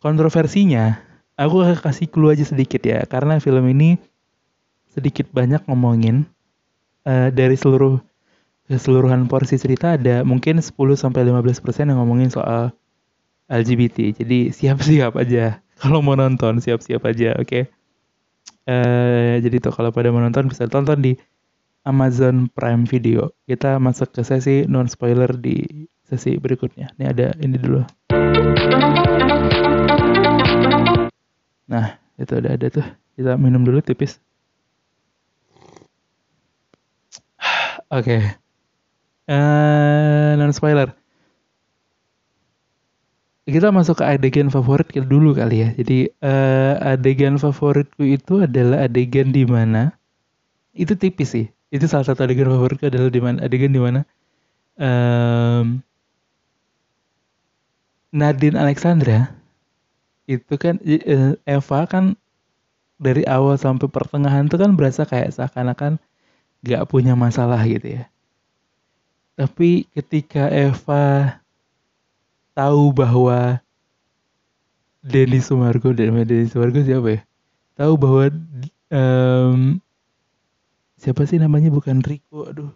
kontroversinya. 0.00 1.04
Aku 1.36 1.60
kasih 1.84 2.08
clue 2.08 2.32
aja 2.32 2.48
sedikit 2.48 2.80
ya 2.80 3.04
karena 3.04 3.36
film 3.44 3.68
ini 3.68 4.00
sedikit 4.88 5.28
banyak 5.36 5.68
ngomongin 5.68 6.24
uh, 7.04 7.28
dari 7.28 7.60
seluruh 7.60 8.00
keseluruhan 8.66 9.30
porsi 9.30 9.56
cerita 9.56 9.94
ada 9.94 10.26
mungkin 10.26 10.58
10 10.58 10.74
sampai 10.98 11.22
15% 11.22 11.62
yang 11.86 11.98
ngomongin 12.02 12.30
soal 12.34 12.74
LGBT. 13.46 14.22
Jadi 14.22 14.50
siap-siap 14.50 15.14
aja 15.14 15.62
kalau 15.80 16.02
mau 16.02 16.18
nonton 16.18 16.58
siap-siap 16.58 17.06
aja, 17.06 17.38
oke. 17.38 17.46
Okay? 17.46 17.64
Uh, 18.66 19.38
jadi 19.38 19.62
tuh 19.62 19.70
kalau 19.70 19.94
pada 19.94 20.10
mau 20.10 20.18
nonton 20.18 20.50
bisa 20.50 20.66
tonton 20.66 20.98
di 20.98 21.14
Amazon 21.86 22.50
Prime 22.50 22.82
Video. 22.90 23.30
Kita 23.46 23.78
masuk 23.78 24.10
ke 24.10 24.26
sesi 24.26 24.66
non 24.66 24.90
spoiler 24.90 25.30
di 25.38 25.86
sesi 26.02 26.34
berikutnya. 26.34 26.90
Ini 26.98 27.04
ada 27.06 27.26
ini 27.38 27.54
dulu. 27.54 27.86
Nah, 31.70 31.86
itu 32.18 32.32
udah 32.34 32.52
ada 32.58 32.66
tuh. 32.66 32.86
Kita 33.14 33.38
minum 33.38 33.62
dulu 33.62 33.78
tipis. 33.78 34.18
Oke. 37.94 38.02
Okay 38.02 38.45
uh, 39.30 40.38
non 40.38 40.52
spoiler. 40.54 40.94
Kita 43.46 43.70
masuk 43.70 44.02
ke 44.02 44.04
adegan 44.06 44.50
favorit 44.50 44.90
kita 44.90 45.06
dulu 45.06 45.30
kali 45.30 45.62
ya. 45.62 45.68
Jadi 45.78 46.10
uh, 46.18 46.82
adegan 46.82 47.38
favoritku 47.38 48.02
itu 48.02 48.42
adalah 48.42 48.90
adegan 48.90 49.30
di 49.30 49.46
mana 49.46 49.94
itu 50.74 50.98
tipis 50.98 51.30
sih. 51.30 51.46
Itu 51.70 51.86
salah 51.86 52.06
satu 52.06 52.26
adegan 52.26 52.50
favoritku 52.50 52.90
adalah 52.90 53.06
di 53.06 53.22
mana 53.22 53.46
adegan 53.46 53.70
di 53.70 53.78
mana 53.78 54.02
um, 54.78 55.78
Nadine 58.10 58.58
Alexandra 58.58 59.30
itu 60.26 60.54
kan 60.58 60.82
uh, 60.82 61.38
Eva 61.46 61.80
kan 61.86 62.18
dari 62.98 63.22
awal 63.28 63.60
sampai 63.60 63.86
pertengahan 63.86 64.48
itu 64.48 64.56
kan 64.58 64.74
berasa 64.74 65.04
kayak 65.04 65.30
seakan-akan 65.36 66.00
gak 66.64 66.88
punya 66.90 67.14
masalah 67.14 67.60
gitu 67.62 68.00
ya 68.00 68.10
tapi 69.36 69.84
ketika 69.92 70.48
Eva 70.48 71.38
tahu 72.56 72.88
bahwa 72.96 73.60
Denny 75.04 75.38
Sumargo 75.44 75.92
dan 75.92 76.16
Denny 76.24 76.48
Sumargo 76.48 76.80
siapa 76.80 77.08
ya? 77.14 77.20
Tahu 77.76 77.92
bahwa 78.00 78.32
um, 78.88 79.78
siapa 80.96 81.28
sih 81.28 81.36
namanya 81.36 81.68
bukan 81.68 82.00
Rico, 82.00 82.48
aduh. 82.48 82.72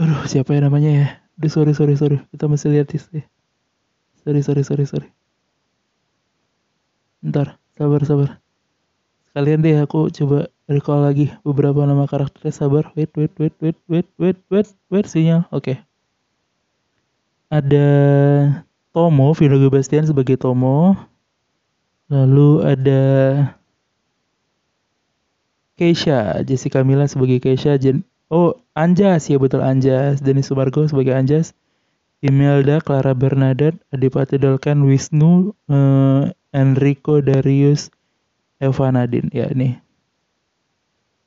Aduh, 0.00 0.24
siapa 0.24 0.56
ya 0.56 0.64
namanya 0.64 0.90
ya? 0.90 1.06
Aduh, 1.36 1.52
sorry, 1.52 1.76
sorry, 1.76 1.94
sorry. 2.00 2.18
Kita 2.32 2.48
masih 2.48 2.72
lihat 2.72 2.88
sih. 2.96 3.22
Sorry, 4.24 4.40
sorry, 4.40 4.64
sorry, 4.64 4.84
sorry. 4.88 5.08
Ntar, 7.20 7.60
sabar, 7.76 8.00
sabar. 8.08 8.30
Sekalian 9.28 9.60
deh 9.60 9.76
aku 9.76 10.08
coba 10.08 10.48
Recall 10.66 11.06
lagi 11.06 11.30
beberapa 11.46 11.86
nama 11.86 12.10
karakternya 12.10 12.50
sabar. 12.50 12.90
Wait, 12.98 13.14
wait, 13.14 13.30
wait, 13.38 13.54
wait, 13.62 13.78
wait, 13.86 14.08
wait, 14.18 14.38
wait, 14.50 14.68
wait, 14.90 15.06
sinyal. 15.06 15.46
Oke. 15.54 15.78
Ada 17.46 17.86
Tomo, 18.90 19.30
Vino 19.38 19.62
Bastian 19.70 20.02
sebagai 20.10 20.34
Tomo. 20.34 20.98
Lalu 22.10 22.66
ada 22.66 23.02
Keisha, 25.78 26.42
Jessica 26.42 26.82
Mila 26.82 27.06
sebagai 27.06 27.38
Keisha, 27.38 27.78
Jen 27.78 28.02
oh 28.26 28.58
Anjas 28.74 29.30
ya 29.30 29.38
betul 29.38 29.62
Anjas, 29.62 30.18
Denis 30.18 30.50
Sumargo 30.50 30.82
sebagai 30.90 31.14
Anjas, 31.14 31.54
Imelda, 32.26 32.82
Clara 32.82 33.14
Bernadette, 33.14 33.78
Adipati 33.94 34.34
Dolken, 34.34 34.82
Wisnu, 34.82 35.54
eh, 35.70 36.34
Enrico 36.50 37.22
Darius, 37.22 37.94
Eva 38.58 38.90
Nadine. 38.90 39.30
Ya 39.30 39.46
nih 39.54 39.85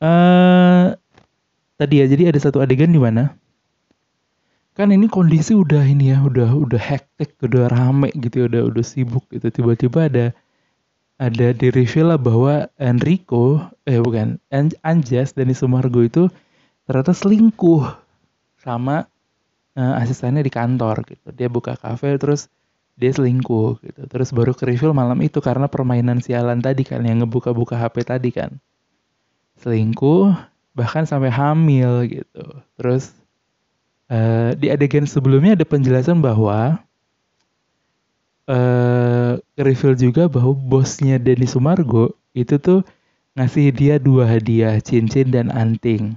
uh, 0.03 0.95
tadi 1.79 1.95
ya 2.03 2.05
jadi 2.07 2.31
ada 2.33 2.39
satu 2.39 2.59
adegan 2.59 2.91
di 2.91 2.99
mana 2.99 3.39
kan 4.79 4.95
ini 4.95 5.11
kondisi 5.11 5.51
udah 5.51 5.83
ini 5.83 6.15
ya 6.15 6.23
udah 6.23 6.55
udah 6.55 6.79
hektik 6.79 7.35
udah 7.43 7.67
rame 7.67 8.15
gitu 8.15 8.43
ya, 8.43 8.45
udah 8.47 8.61
udah 8.71 8.83
sibuk 8.87 9.27
gitu. 9.27 9.51
Tiba-tiba 9.51 10.07
ada 10.07 10.25
ada 11.19 11.47
di 11.51 11.67
reveal 11.67 12.15
lah 12.15 12.19
bahwa 12.19 12.71
Enrico 12.79 13.59
eh 13.83 13.99
bukan 13.99 14.39
Anjas 14.87 15.35
dan 15.35 15.51
Sumargo 15.51 15.99
itu 15.99 16.31
ternyata 16.87 17.11
selingkuh 17.11 17.91
sama 18.63 19.03
uh, 19.75 19.99
asistennya 19.99 20.39
di 20.39 20.51
kantor 20.53 21.03
gitu. 21.11 21.27
Dia 21.35 21.51
buka 21.51 21.75
kafe 21.75 22.15
terus 22.15 22.47
dia 22.95 23.11
selingkuh 23.11 23.83
gitu. 23.83 24.01
Terus 24.07 24.31
baru 24.31 24.55
ke 24.55 24.63
reveal 24.63 24.95
malam 24.95 25.19
itu 25.19 25.43
karena 25.43 25.67
permainan 25.67 26.23
sialan 26.23 26.63
tadi 26.63 26.87
kan 26.87 27.03
yang 27.03 27.27
ngebuka-buka 27.27 27.75
HP 27.75 28.07
tadi 28.07 28.31
kan 28.31 28.63
selingkuh 29.59 30.33
bahkan 30.73 31.03
sampai 31.03 31.27
hamil 31.27 32.07
gitu. 32.07 32.45
Terus 32.79 33.11
uh, 34.07 34.55
di 34.55 34.71
adegan 34.71 35.03
sebelumnya 35.03 35.59
ada 35.59 35.67
penjelasan 35.67 36.23
bahwa 36.23 36.79
uh, 38.47 39.35
reveal 39.59 39.95
juga 39.99 40.31
bahwa 40.31 40.55
bosnya 40.55 41.19
Denny 41.19 41.45
Sumargo 41.45 42.15
itu 42.31 42.55
tuh 42.57 42.81
ngasih 43.37 43.71
dia 43.71 43.95
dua 44.01 44.25
hadiah 44.25 44.79
cincin 44.79 45.31
dan 45.31 45.51
anting. 45.51 46.15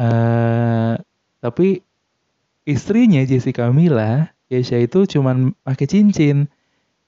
Uh, 0.00 0.96
tapi 1.44 1.84
istrinya 2.64 3.20
Jessica 3.26 3.68
Mila, 3.68 4.32
Keisha 4.48 4.80
itu 4.80 5.04
cuman 5.04 5.52
pakai 5.66 5.86
cincin, 5.86 6.48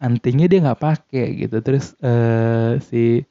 antingnya 0.03 0.47
dia 0.51 0.59
nggak 0.61 0.83
pakai 0.83 1.27
gitu. 1.47 1.59
Terus 1.65 1.97
uh, 2.05 2.77
si 2.85 3.25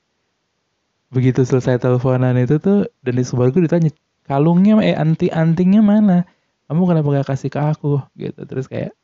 begitu 1.12 1.44
selesai 1.44 1.77
teleponan 1.84 2.39
itu 2.39 2.58
tuh 2.58 2.88
dan 3.03 3.13
di 3.20 3.24
Subargo 3.27 3.60
ditanya 3.60 3.91
kalungnya 4.25 4.80
eh 4.80 4.96
anti 4.96 5.27
antingnya 5.27 5.84
mana? 5.84 6.24
Kamu 6.72 6.88
kenapa 6.88 7.08
gak 7.20 7.27
kasih 7.36 7.51
ke 7.51 7.60
aku? 7.60 8.00
Gitu. 8.15 8.39
Terus 8.48 8.65
kayak 8.72 8.96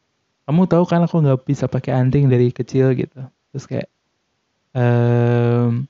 kamu 0.48 0.72
tahu 0.72 0.84
kan 0.88 1.04
aku 1.04 1.20
nggak 1.20 1.44
bisa 1.44 1.68
pakai 1.68 1.92
anting 2.00 2.32
dari 2.32 2.48
kecil? 2.56 2.96
Gitu. 2.96 3.20
Terus 3.52 3.66
kayak 3.68 3.92
um, 4.72 5.84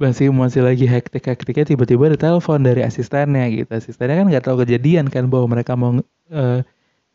masih 0.00 0.32
masih 0.32 0.64
lagi 0.64 0.88
hektik 0.88 1.22
hektiknya 1.22 1.76
tiba-tiba 1.76 2.10
ada 2.10 2.18
telepon 2.18 2.64
dari 2.64 2.80
asistennya 2.80 3.44
gitu. 3.52 3.68
Asistennya 3.68 4.24
kan 4.24 4.26
nggak 4.32 4.44
tahu 4.48 4.64
kejadian 4.64 5.12
kan 5.12 5.28
bahwa 5.28 5.52
mereka 5.52 5.76
mau 5.76 6.00
uh, 6.32 6.60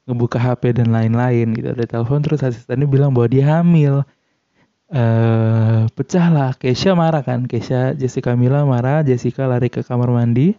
ngebuka 0.06 0.38
HP 0.38 0.78
dan 0.78 0.94
lain-lain 0.94 1.58
gitu. 1.58 1.74
Ada 1.74 1.90
telepon 1.90 2.22
terus 2.22 2.46
asistennya 2.46 2.86
bilang 2.86 3.18
bahwa 3.18 3.28
dia 3.34 3.50
hamil 3.60 4.06
uh, 4.92 5.88
pecah 5.92 6.28
lah 6.32 6.52
Keisha 6.56 6.94
marah 6.94 7.24
kan? 7.24 7.48
Keisha 7.48 7.96
Jessica 7.96 8.36
Mila 8.36 8.64
marah 8.64 9.04
Jessica 9.04 9.48
lari 9.48 9.68
ke 9.72 9.82
kamar 9.84 10.12
mandi. 10.12 10.56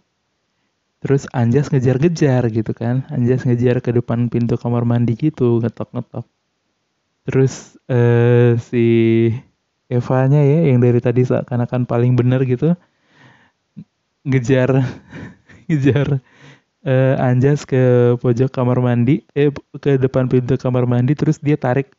Terus 0.99 1.31
Anjas 1.31 1.71
ngejar-ngejar 1.71 2.51
gitu 2.51 2.71
kan? 2.75 3.07
Anjas 3.07 3.47
ngejar 3.47 3.79
ke 3.79 3.95
depan 3.95 4.27
pintu 4.27 4.59
kamar 4.59 4.83
mandi 4.83 5.15
gitu 5.15 5.63
ngetok-ngetok. 5.63 6.27
Terus 7.23 7.79
uh, 7.87 8.59
si 8.59 8.85
Evanya 9.89 10.45
ya 10.45 10.69
yang 10.69 10.85
dari 10.85 11.01
tadi 11.01 11.25
seakan-akan 11.25 11.89
paling 11.89 12.13
bener 12.13 12.45
gitu 12.45 12.77
ngejar 14.21 14.85
ngejar 15.67 16.21
uh, 16.85 17.15
Anjas 17.17 17.65
ke 17.65 18.13
pojok 18.21 18.53
kamar 18.53 18.77
mandi 18.85 19.25
eh 19.33 19.49
ke 19.81 19.97
depan 19.97 20.29
pintu 20.29 20.61
kamar 20.61 20.85
mandi 20.85 21.17
terus 21.17 21.41
dia 21.41 21.57
tarik 21.57 21.89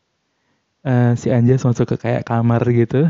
uh, 0.84 1.12
si 1.16 1.32
Anjas 1.32 1.64
masuk 1.64 1.94
ke 1.94 1.96
kayak 1.96 2.26
kamar 2.28 2.62
gitu. 2.70 3.08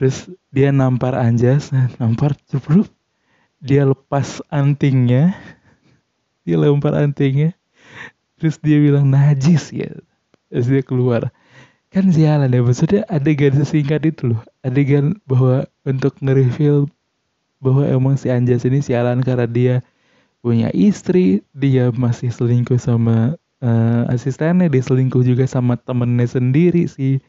Terus 0.00 0.32
dia 0.48 0.72
nampar 0.72 1.14
Anjas 1.16 1.70
nampar 2.00 2.34
cukup 2.48 2.88
dia 3.60 3.84
lepas 3.84 4.40
antingnya. 4.48 5.36
Dia 6.48 6.56
lempar 6.56 6.96
antingnya. 6.96 7.52
Terus 8.40 8.56
dia 8.64 8.80
bilang 8.80 9.12
najis 9.12 9.68
ya 9.70 9.92
terus 10.50 10.66
dia 10.66 10.82
keluar. 10.82 11.30
Kan 11.92 12.10
sialan 12.10 12.50
ya 12.50 12.64
maksudnya 12.64 13.02
adegan 13.06 13.54
sesingkat 13.54 14.02
itu 14.08 14.34
loh. 14.34 14.40
Adegan 14.66 15.20
bahwa 15.28 15.68
untuk 15.86 16.18
nge-reveal 16.18 16.90
bahwa 17.62 17.84
emang 17.86 18.16
si 18.16 18.32
Anjas 18.32 18.64
ini 18.66 18.80
sialan 18.80 19.20
karena 19.20 19.46
dia 19.46 19.74
punya 20.40 20.72
istri 20.72 21.44
dia 21.52 21.92
masih 21.92 22.32
selingkuh 22.32 22.80
sama 22.80 23.36
uh, 23.64 24.08
asistennya 24.10 24.66
dia 24.68 24.82
selingkuh 24.82 25.24
juga 25.24 25.44
sama 25.46 25.76
temennya 25.76 26.26
sendiri 26.28 26.88
si 26.88 27.20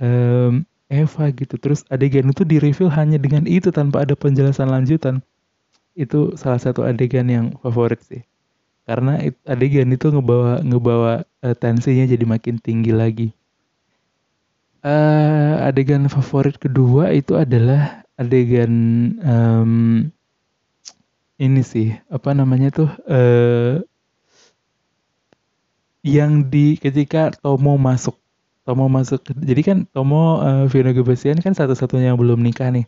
um, 0.00 0.62
Eva 0.86 1.24
gitu. 1.34 1.58
Terus 1.58 1.82
adegan 1.90 2.30
itu 2.30 2.46
di 2.46 2.62
reveal 2.62 2.90
hanya 2.94 3.18
dengan 3.18 3.44
itu 3.44 3.74
tanpa 3.74 4.06
ada 4.06 4.14
penjelasan 4.14 4.70
lanjutan. 4.70 5.22
Itu 5.98 6.38
salah 6.38 6.62
satu 6.62 6.86
adegan 6.86 7.26
yang 7.26 7.46
favorit 7.58 8.00
sih. 8.06 8.22
Karena 8.86 9.18
adegan 9.50 9.90
itu 9.90 10.14
ngebawa 10.14 10.62
ngebawa 10.62 11.12
uh, 11.42 11.56
tensinya 11.58 12.06
jadi 12.06 12.22
makin 12.22 12.62
tinggi 12.62 12.94
lagi. 12.94 13.28
Uh, 14.86 15.58
adegan 15.66 16.06
favorit 16.06 16.54
kedua 16.62 17.10
itu 17.10 17.34
adalah 17.34 18.06
adegan 18.14 18.72
um, 19.26 20.06
ini 21.42 21.62
sih. 21.66 21.98
Apa 22.06 22.30
namanya 22.30 22.70
tuh? 22.70 22.90
Uh, 23.10 23.82
yang 26.06 26.46
di 26.46 26.78
ketika 26.78 27.34
Tomo 27.42 27.74
masuk. 27.74 28.14
Tomo 28.62 28.86
masuk 28.86 29.26
jadi 29.34 29.62
kan 29.62 29.78
Tomo 29.90 30.38
uh, 30.38 30.70
Vino 30.70 30.94
Gebesian 30.94 31.42
kan 31.42 31.54
satu-satunya 31.54 32.14
yang 32.14 32.18
belum 32.18 32.38
nikah 32.46 32.70
nih. 32.70 32.86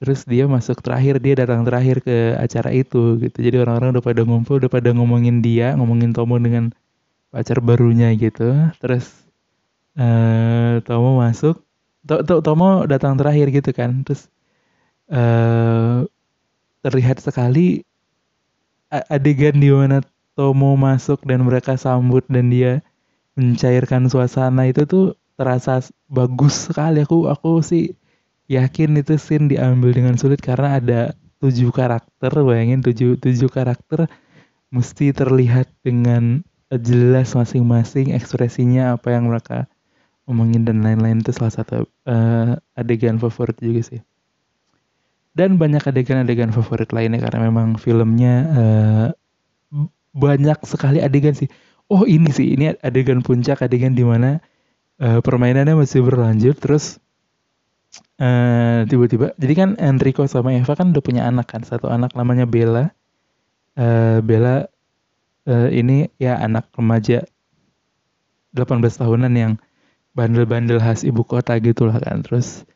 Terus 0.00 0.24
dia 0.24 0.48
masuk 0.48 0.80
terakhir 0.80 1.20
dia 1.20 1.36
datang 1.36 1.60
terakhir 1.68 2.00
ke 2.00 2.32
acara 2.40 2.72
itu 2.72 3.20
gitu. 3.20 3.38
Jadi 3.44 3.60
orang-orang 3.60 4.00
udah 4.00 4.04
pada 4.04 4.24
ngumpul 4.24 4.56
udah 4.56 4.72
pada 4.72 4.88
ngomongin 4.96 5.44
dia 5.44 5.76
ngomongin 5.76 6.16
Tomo 6.16 6.40
dengan 6.40 6.72
pacar 7.28 7.60
barunya 7.60 8.08
gitu. 8.16 8.72
Terus 8.80 9.12
uh, 10.00 10.80
Tomo 10.88 11.20
masuk. 11.20 11.60
To, 12.08 12.24
to, 12.24 12.40
Tomo 12.40 12.88
datang 12.88 13.20
terakhir 13.20 13.52
gitu 13.52 13.76
kan. 13.76 14.00
Terus 14.08 14.32
uh, 15.12 16.08
terlihat 16.80 17.20
sekali 17.20 17.84
adegan 18.88 19.60
di 19.60 19.68
mana 19.68 20.00
Tomo 20.38 20.78
masuk 20.78 21.22
dan 21.26 21.42
mereka 21.44 21.74
sambut 21.74 22.24
dan 22.30 22.48
dia 22.48 22.80
mencairkan 23.34 24.06
suasana 24.08 24.68
itu 24.70 24.86
tuh 24.86 25.04
terasa 25.34 25.80
bagus 26.06 26.70
sekali. 26.70 27.02
Aku 27.04 27.26
aku 27.26 27.64
sih 27.64 27.96
yakin 28.50 28.98
itu 29.00 29.16
scene 29.16 29.50
diambil 29.50 29.94
dengan 29.94 30.14
sulit 30.18 30.42
karena 30.42 30.78
ada 30.78 31.00
tujuh 31.40 31.72
karakter 31.72 32.30
bayangin 32.44 32.84
tujuh 32.84 33.16
tujuh 33.16 33.48
karakter 33.48 34.10
mesti 34.68 35.16
terlihat 35.16 35.66
dengan 35.80 36.44
jelas 36.70 37.34
masing-masing 37.34 38.14
ekspresinya 38.14 38.94
apa 38.94 39.10
yang 39.10 39.26
mereka 39.26 39.66
omongin 40.30 40.62
dan 40.62 40.86
lain-lain. 40.86 41.24
Itu 41.24 41.34
salah 41.34 41.50
satu 41.50 41.90
uh, 42.06 42.54
adegan 42.78 43.18
favorit 43.18 43.58
juga 43.58 43.82
sih. 43.82 44.00
Dan 45.34 45.58
banyak 45.58 45.82
adegan-adegan 45.82 46.50
favorit 46.54 46.90
lainnya 46.90 47.22
karena 47.22 47.50
memang 47.50 47.78
filmnya 47.78 48.34
uh, 48.50 49.08
banyak 50.14 50.58
sekali 50.66 50.98
adegan 51.02 51.34
sih. 51.36 51.50
Oh 51.90 52.06
ini 52.06 52.30
sih 52.30 52.54
ini 52.54 52.74
adegan 52.82 53.22
puncak 53.22 53.62
adegan 53.66 53.98
di 53.98 54.06
mana 54.06 54.38
uh, 55.02 55.18
permainannya 55.18 55.74
masih 55.74 56.06
berlanjut 56.06 56.54
terus 56.62 57.02
eh, 58.22 58.86
tiba-tiba 58.86 59.34
jadi 59.34 59.54
kan 59.58 59.70
Enrico 59.82 60.22
sama 60.30 60.54
Eva 60.54 60.78
kan 60.78 60.94
udah 60.94 61.02
punya 61.02 61.26
anak 61.26 61.50
kan 61.50 61.66
satu 61.66 61.90
anak 61.90 62.14
namanya 62.14 62.46
Bella. 62.46 62.94
Uh, 63.74 64.18
Bella 64.22 64.66
uh, 65.46 65.68
ini 65.70 66.10
ya 66.20 66.36
anak 66.38 66.68
remaja 66.74 67.24
18 68.54 68.82
tahunan 68.82 69.32
yang 69.34 69.52
bandel-bandel 70.14 70.82
khas 70.82 71.06
ibu 71.06 71.22
kota 71.22 71.54
gitu 71.62 71.86
lah 71.86 72.02
kan 72.02 72.26
terus 72.26 72.66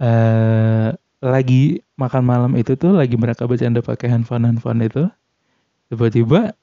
uh, 0.00 0.96
lagi 1.20 1.84
makan 2.00 2.24
malam 2.24 2.52
itu 2.56 2.72
tuh 2.80 2.96
lagi 2.96 3.20
mereka 3.20 3.44
bercanda 3.44 3.84
pakai 3.84 4.08
handphone 4.08 4.48
handphone 4.48 4.80
itu 4.80 5.04
tiba-tiba 5.92 6.56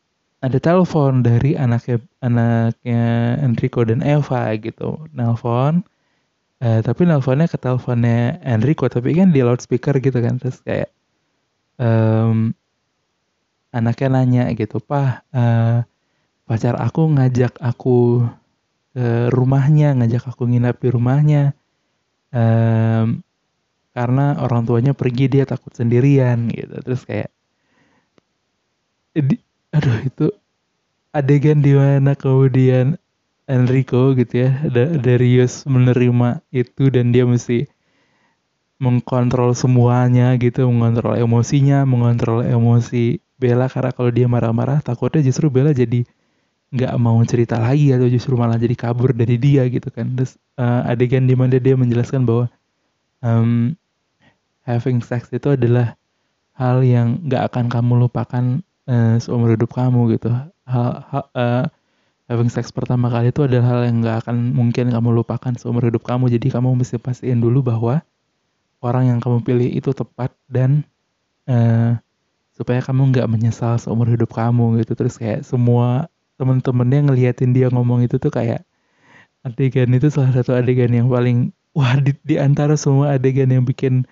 ada 0.45 0.58
telepon 0.62 1.26
dari 1.26 1.58
anaknya 1.58 1.97
anaknya 2.21 3.04
Enrico 3.41 3.82
dan 3.86 4.06
Eva 4.06 4.54
gitu. 4.58 5.06
Nelpon 5.13 5.84
Uh, 6.58 6.82
tapi 6.82 7.06
nelponnya 7.06 7.45
ke 7.45 7.62
teleponnya 7.62 8.41
Enrico 8.41 8.89
tapi 8.89 9.13
kan 9.13 9.30
di 9.30 9.45
loudspeaker 9.45 10.02
gitu 10.02 10.17
kan. 10.17 10.41
Terus 10.41 10.58
kayak 10.65 10.89
um, 11.78 12.50
anaknya 13.69 14.08
nanya 14.10 14.43
gitu 14.58 14.82
pak 14.82 15.21
uh, 15.38 15.86
pacar 16.50 16.73
aku 16.82 17.13
ngajak 17.13 17.54
aku 17.62 18.26
ke 18.97 19.30
rumahnya 19.30 19.93
ngajak 20.02 20.26
aku 20.34 20.50
nginap 20.50 20.82
di 20.82 20.89
rumahnya 20.89 21.54
um, 22.34 23.21
karena 23.93 24.41
orang 24.41 24.65
tuanya 24.65 24.97
pergi 24.97 25.30
dia 25.30 25.45
takut 25.45 25.69
sendirian 25.78 26.50
gitu. 26.50 26.73
Terus 26.82 27.02
kayak 27.06 27.30
aduh 29.78 29.98
itu 30.02 30.28
adegan 31.13 31.62
di 31.62 31.78
mana 31.78 32.18
kemudian 32.18 32.98
Enrico 33.46 34.18
gitu 34.18 34.50
ya 34.50 34.52
Darius 35.00 35.63
menerima 35.70 36.42
itu 36.52 36.90
dan 36.90 37.13
dia 37.13 37.24
mesti 37.24 37.70
mengkontrol 38.82 39.54
semuanya 39.54 40.34
gitu 40.42 40.68
mengontrol 40.68 41.16
emosinya 41.16 41.86
mengontrol 41.86 42.42
emosi 42.42 43.22
Bella 43.38 43.70
karena 43.70 43.94
kalau 43.94 44.10
dia 44.10 44.26
marah-marah 44.26 44.82
takutnya 44.82 45.22
justru 45.22 45.54
Bella 45.54 45.70
jadi 45.70 46.02
nggak 46.68 46.94
mau 47.00 47.16
cerita 47.24 47.62
lagi 47.62 47.96
atau 47.96 48.10
justru 48.12 48.36
malah 48.36 48.60
jadi 48.60 48.76
kabur 48.76 49.16
dari 49.16 49.40
dia 49.40 49.63
gitu 49.72 49.88
kan. 49.88 50.18
Terus 50.18 50.36
uh, 50.60 50.90
adegan 50.90 51.30
di 51.30 51.38
mana 51.38 51.62
dia 51.62 51.78
menjelaskan 51.80 52.28
bahwa 52.28 52.46
um, 53.24 53.78
having 54.68 55.00
sex 55.00 55.32
itu 55.32 55.56
adalah 55.56 55.96
hal 56.58 56.84
yang 56.84 57.24
nggak 57.24 57.54
akan 57.54 57.72
kamu 57.72 58.10
lupakan 58.10 58.66
uh, 58.88 59.15
seumur 59.21 59.54
hidup 59.54 59.71
kamu 59.76 60.17
gitu 60.17 60.32
hal, 60.67 60.89
hal 61.08 61.26
uh, 61.36 61.65
having 62.28 62.52
sex 62.52 62.69
pertama 62.76 63.08
kali 63.08 63.32
itu 63.32 63.47
adalah 63.47 63.65
hal 63.71 63.80
yang 63.88 64.04
gak 64.04 64.28
akan 64.28 64.52
mungkin 64.52 64.91
kamu 64.91 65.10
lupakan 65.23 65.56
seumur 65.56 65.88
hidup 65.88 66.04
kamu. 66.04 66.28
Jadi 66.28 66.52
kamu 66.52 66.76
mesti 66.76 67.00
pastiin 67.00 67.39
dulu 67.39 67.63
bahwa 67.63 68.04
orang 68.84 69.15
yang 69.15 69.19
kamu 69.23 69.41
pilih 69.47 69.69
itu 69.71 69.95
tepat 69.95 70.36
dan 70.52 70.84
uh, 71.47 71.95
supaya 72.52 72.84
kamu 72.84 73.15
nggak 73.15 73.28
menyesal 73.32 73.80
seumur 73.80 74.12
hidup 74.12 74.36
kamu 74.36 74.84
gitu. 74.84 74.93
Terus 74.93 75.15
kayak 75.15 75.47
semua 75.47 76.12
temen-temennya 76.38 77.10
ngeliatin 77.10 77.56
dia 77.56 77.71
ngomong 77.71 78.06
itu 78.06 78.19
tuh 78.19 78.30
kayak 78.30 78.67
adegan 79.41 79.89
itu 79.95 80.12
salah 80.12 80.36
satu 80.36 80.54
adegan 80.54 80.91
yang 80.91 81.08
paling 81.08 81.56
wah 81.71 81.95
di, 81.97 82.13
di 82.28 82.36
antara 82.38 82.76
semua 82.76 83.15
adegan 83.15 83.47
yang 83.50 83.63
bikin 83.63 84.04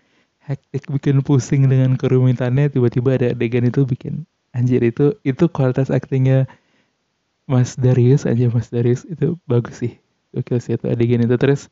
hektik, 0.41 0.87
bikin 0.87 1.19
pusing 1.21 1.67
dengan 1.67 1.99
kerumitannya 1.99 2.71
tiba-tiba 2.71 3.19
ada 3.19 3.27
adegan 3.35 3.67
itu 3.67 3.83
bikin 3.83 4.23
anjir 4.55 4.79
itu 4.81 5.19
itu 5.27 5.51
kualitas 5.51 5.91
aktingnya 5.91 6.47
Mas 7.45 7.75
Darius 7.75 8.23
aja 8.23 8.47
Mas 8.49 8.71
Darius. 8.71 9.03
Itu 9.05 9.37
bagus 9.45 9.83
sih. 9.83 9.99
Oke 10.31 10.57
sih 10.63 10.79
itu 10.79 10.87
adegan 10.87 11.21
itu. 11.21 11.35
Terus 11.35 11.67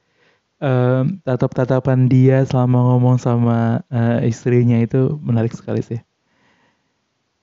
um, 0.59 1.19
tatap-tatapan 1.23 2.11
dia 2.11 2.43
selama 2.43 2.93
ngomong 2.93 3.17
sama 3.17 3.81
uh, 3.89 4.19
istrinya 4.23 4.77
itu 4.83 5.17
menarik 5.23 5.55
sekali 5.55 5.81
sih. 5.81 5.99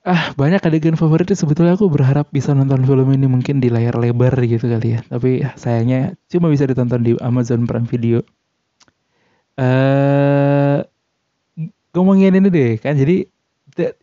Ah 0.01 0.33
banyak 0.33 0.65
adegan 0.65 0.97
favoritnya 0.97 1.37
sebetulnya 1.37 1.77
aku 1.77 1.93
berharap 1.93 2.33
bisa 2.33 2.57
nonton 2.57 2.89
film 2.89 3.05
ini 3.13 3.29
mungkin 3.29 3.61
di 3.61 3.69
layar 3.69 4.01
lebar 4.01 4.33
gitu 4.45 4.65
kali 4.65 4.97
ya. 4.97 5.01
Tapi 5.05 5.45
sayangnya 5.61 6.17
cuma 6.33 6.49
bisa 6.49 6.65
ditonton 6.65 7.05
di 7.05 7.13
Amazon 7.21 7.69
Prime 7.69 7.89
Video. 7.89 8.25
Uh, 9.61 10.81
ngomongin 11.93 12.33
ini 12.39 12.49
deh 12.49 12.73
kan. 12.81 12.97
Jadi 12.97 13.29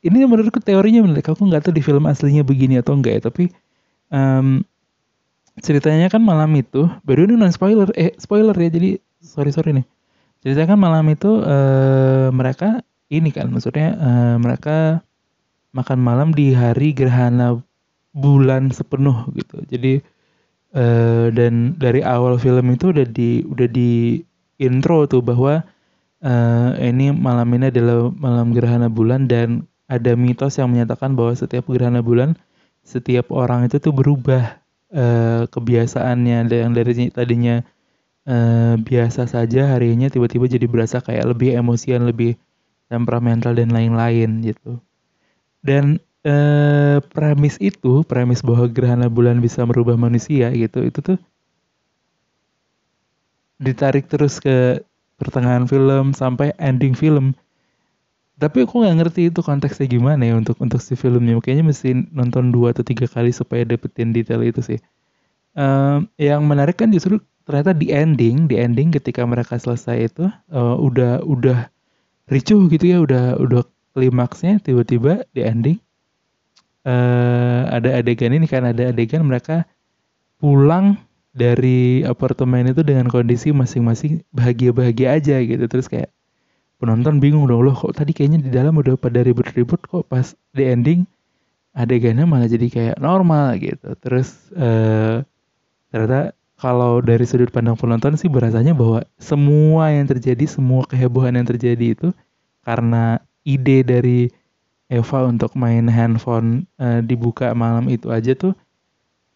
ini 0.04 0.18
menurutku 0.26 0.60
teorinya 0.60 1.06
menarik 1.06 1.30
aku 1.30 1.46
nggak 1.46 1.70
tahu 1.70 1.74
di 1.78 1.84
film 1.86 2.04
aslinya 2.10 2.42
begini 2.42 2.82
atau 2.82 2.98
enggak 2.98 3.14
ya 3.20 3.22
tapi 3.30 3.54
um, 4.12 4.62
ceritanya 5.62 6.10
kan 6.10 6.22
malam 6.22 6.54
itu 6.54 6.86
baru 7.02 7.26
ini 7.26 7.34
non 7.38 7.50
spoiler 7.50 7.90
eh 7.98 8.14
spoiler 8.22 8.54
ya 8.54 8.70
jadi 8.70 9.02
sorry 9.22 9.50
sorry 9.54 9.74
nih. 9.74 9.86
Ceritanya 10.46 10.78
kan 10.78 10.80
malam 10.80 11.06
itu 11.10 11.42
uh, 11.42 12.30
mereka 12.30 12.86
ini 13.10 13.34
kan 13.34 13.50
maksudnya 13.50 13.98
uh, 13.98 14.36
mereka 14.38 15.02
makan 15.74 16.00
malam 16.00 16.30
di 16.32 16.54
hari 16.54 16.94
gerhana 16.94 17.58
bulan 18.14 18.70
sepenuh 18.70 19.26
gitu. 19.34 19.58
Jadi 19.66 19.94
uh, 20.78 21.34
dan 21.34 21.74
dari 21.82 22.06
awal 22.06 22.38
film 22.38 22.70
itu 22.74 22.94
udah 22.94 23.06
di 23.10 23.42
udah 23.50 23.68
di 23.68 24.22
intro 24.62 25.10
tuh 25.10 25.26
bahwa 25.26 25.66
uh, 26.24 26.72
ini 26.80 27.14
malam 27.14 27.48
ini 27.54 27.70
adalah 27.70 28.10
malam 28.14 28.54
gerhana 28.56 28.88
bulan 28.88 29.26
dan 29.26 29.66
ada 29.88 30.14
mitos 30.14 30.60
yang 30.60 30.72
menyatakan 30.72 31.16
bahwa 31.16 31.34
setiap 31.36 31.68
gerhana 31.72 32.04
bulan 32.04 32.36
setiap 32.88 33.32
orang 33.36 33.68
itu 33.68 33.80
tuh 33.84 33.92
berubah 33.92 34.60
uh, 34.96 35.44
kebiasaannya. 35.52 36.48
Yang 36.48 36.74
dari 36.76 36.94
tadinya 37.12 37.56
uh, 38.28 38.76
biasa 38.80 39.28
saja 39.28 39.76
harinya 39.76 40.08
tiba-tiba 40.08 40.48
jadi 40.48 40.66
berasa 40.66 41.04
kayak 41.04 41.28
lebih 41.36 41.56
emosian 41.60 42.08
lebih 42.08 42.40
temperamental 42.88 43.52
dan 43.56 43.76
lain-lain 43.76 44.44
gitu. 44.48 44.80
Dan 45.60 46.00
eh, 46.28 46.98
premis 47.16 47.56
itu 47.64 48.04
premis 48.04 48.44
bahwa 48.44 48.68
gerhana 48.68 49.08
bulan 49.08 49.40
bisa 49.40 49.64
merubah 49.64 49.96
manusia 49.96 50.52
gitu 50.52 50.84
itu 50.84 51.00
tuh 51.00 51.18
ditarik 53.58 54.06
terus 54.12 54.38
ke 54.38 54.86
pertengahan 55.18 55.66
film 55.66 56.14
sampai 56.14 56.54
ending 56.62 56.94
film. 56.94 57.34
Tapi 58.38 58.70
aku 58.70 58.86
nggak 58.86 58.96
ngerti 59.02 59.22
itu 59.34 59.42
konteksnya 59.42 59.90
gimana 59.90 60.22
ya 60.22 60.38
untuk 60.38 60.62
untuk 60.62 60.78
si 60.78 60.94
filmnya. 60.94 61.42
Kayaknya 61.42 61.66
mesti 61.74 61.90
nonton 62.14 62.54
dua 62.54 62.70
atau 62.70 62.86
tiga 62.86 63.10
kali 63.10 63.34
supaya 63.34 63.66
dapetin 63.66 64.14
detail 64.14 64.46
itu 64.46 64.62
sih. 64.62 64.80
Um, 65.58 66.06
yang 66.22 66.46
menarik 66.46 66.78
kan 66.78 66.94
justru 66.94 67.18
ternyata 67.50 67.74
di 67.74 67.90
ending 67.90 68.46
di 68.46 68.62
ending 68.62 68.94
ketika 68.94 69.26
mereka 69.26 69.58
selesai 69.58 70.14
itu 70.14 70.30
uh, 70.54 70.78
udah 70.78 71.26
udah 71.26 71.66
ricuh 72.30 72.70
gitu 72.70 72.86
ya 72.86 72.98
udah 73.02 73.42
udah 73.42 73.66
klimaksnya 73.98 74.62
tiba-tiba 74.62 75.26
di 75.34 75.42
ending. 75.42 75.78
Uh, 76.86 77.66
ada 77.74 78.00
adegan 78.00 78.38
ini 78.38 78.46
kan 78.46 78.70
ada 78.70 78.94
adegan 78.94 79.26
mereka 79.26 79.66
pulang 80.38 81.02
dari 81.34 82.04
apartemen 82.04 82.72
itu 82.72 82.82
dengan 82.84 83.08
kondisi 83.12 83.52
masing-masing 83.56 84.24
bahagia-bahagia 84.32 85.18
aja 85.18 85.38
gitu. 85.42 85.66
Terus 85.68 85.88
kayak 85.88 86.10
penonton 86.78 87.18
bingung 87.18 87.50
dong 87.50 87.66
loh 87.66 87.74
kok 87.74 87.98
tadi 87.98 88.14
kayaknya 88.14 88.40
di 88.46 88.52
dalam 88.54 88.78
udah 88.78 88.94
pada 89.02 89.26
ribut-ribut 89.26 89.82
kok 89.90 90.06
pas 90.06 90.38
di 90.54 90.64
ending 90.64 91.10
adegannya 91.74 92.26
malah 92.26 92.50
jadi 92.50 92.68
kayak 92.70 92.98
normal 93.02 93.58
gitu. 93.58 93.94
Terus 94.02 94.50
uh, 94.58 95.22
ternyata 95.94 96.34
kalau 96.58 97.06
dari 97.06 97.22
sudut 97.26 97.54
pandang 97.54 97.78
penonton 97.78 98.18
sih 98.18 98.30
berasanya 98.30 98.74
bahwa 98.74 99.06
semua 99.22 99.94
yang 99.94 100.10
terjadi 100.10 100.50
semua 100.50 100.90
kehebohan 100.90 101.38
yang 101.38 101.46
terjadi 101.46 101.94
itu 101.94 102.10
karena 102.66 103.22
ide 103.46 103.86
dari 103.86 104.34
Eva 104.90 105.28
untuk 105.30 105.54
main 105.54 105.86
handphone 105.86 106.66
uh, 106.82 107.04
dibuka 107.06 107.54
malam 107.54 107.92
itu 107.92 108.10
aja 108.10 108.34
tuh 108.34 108.58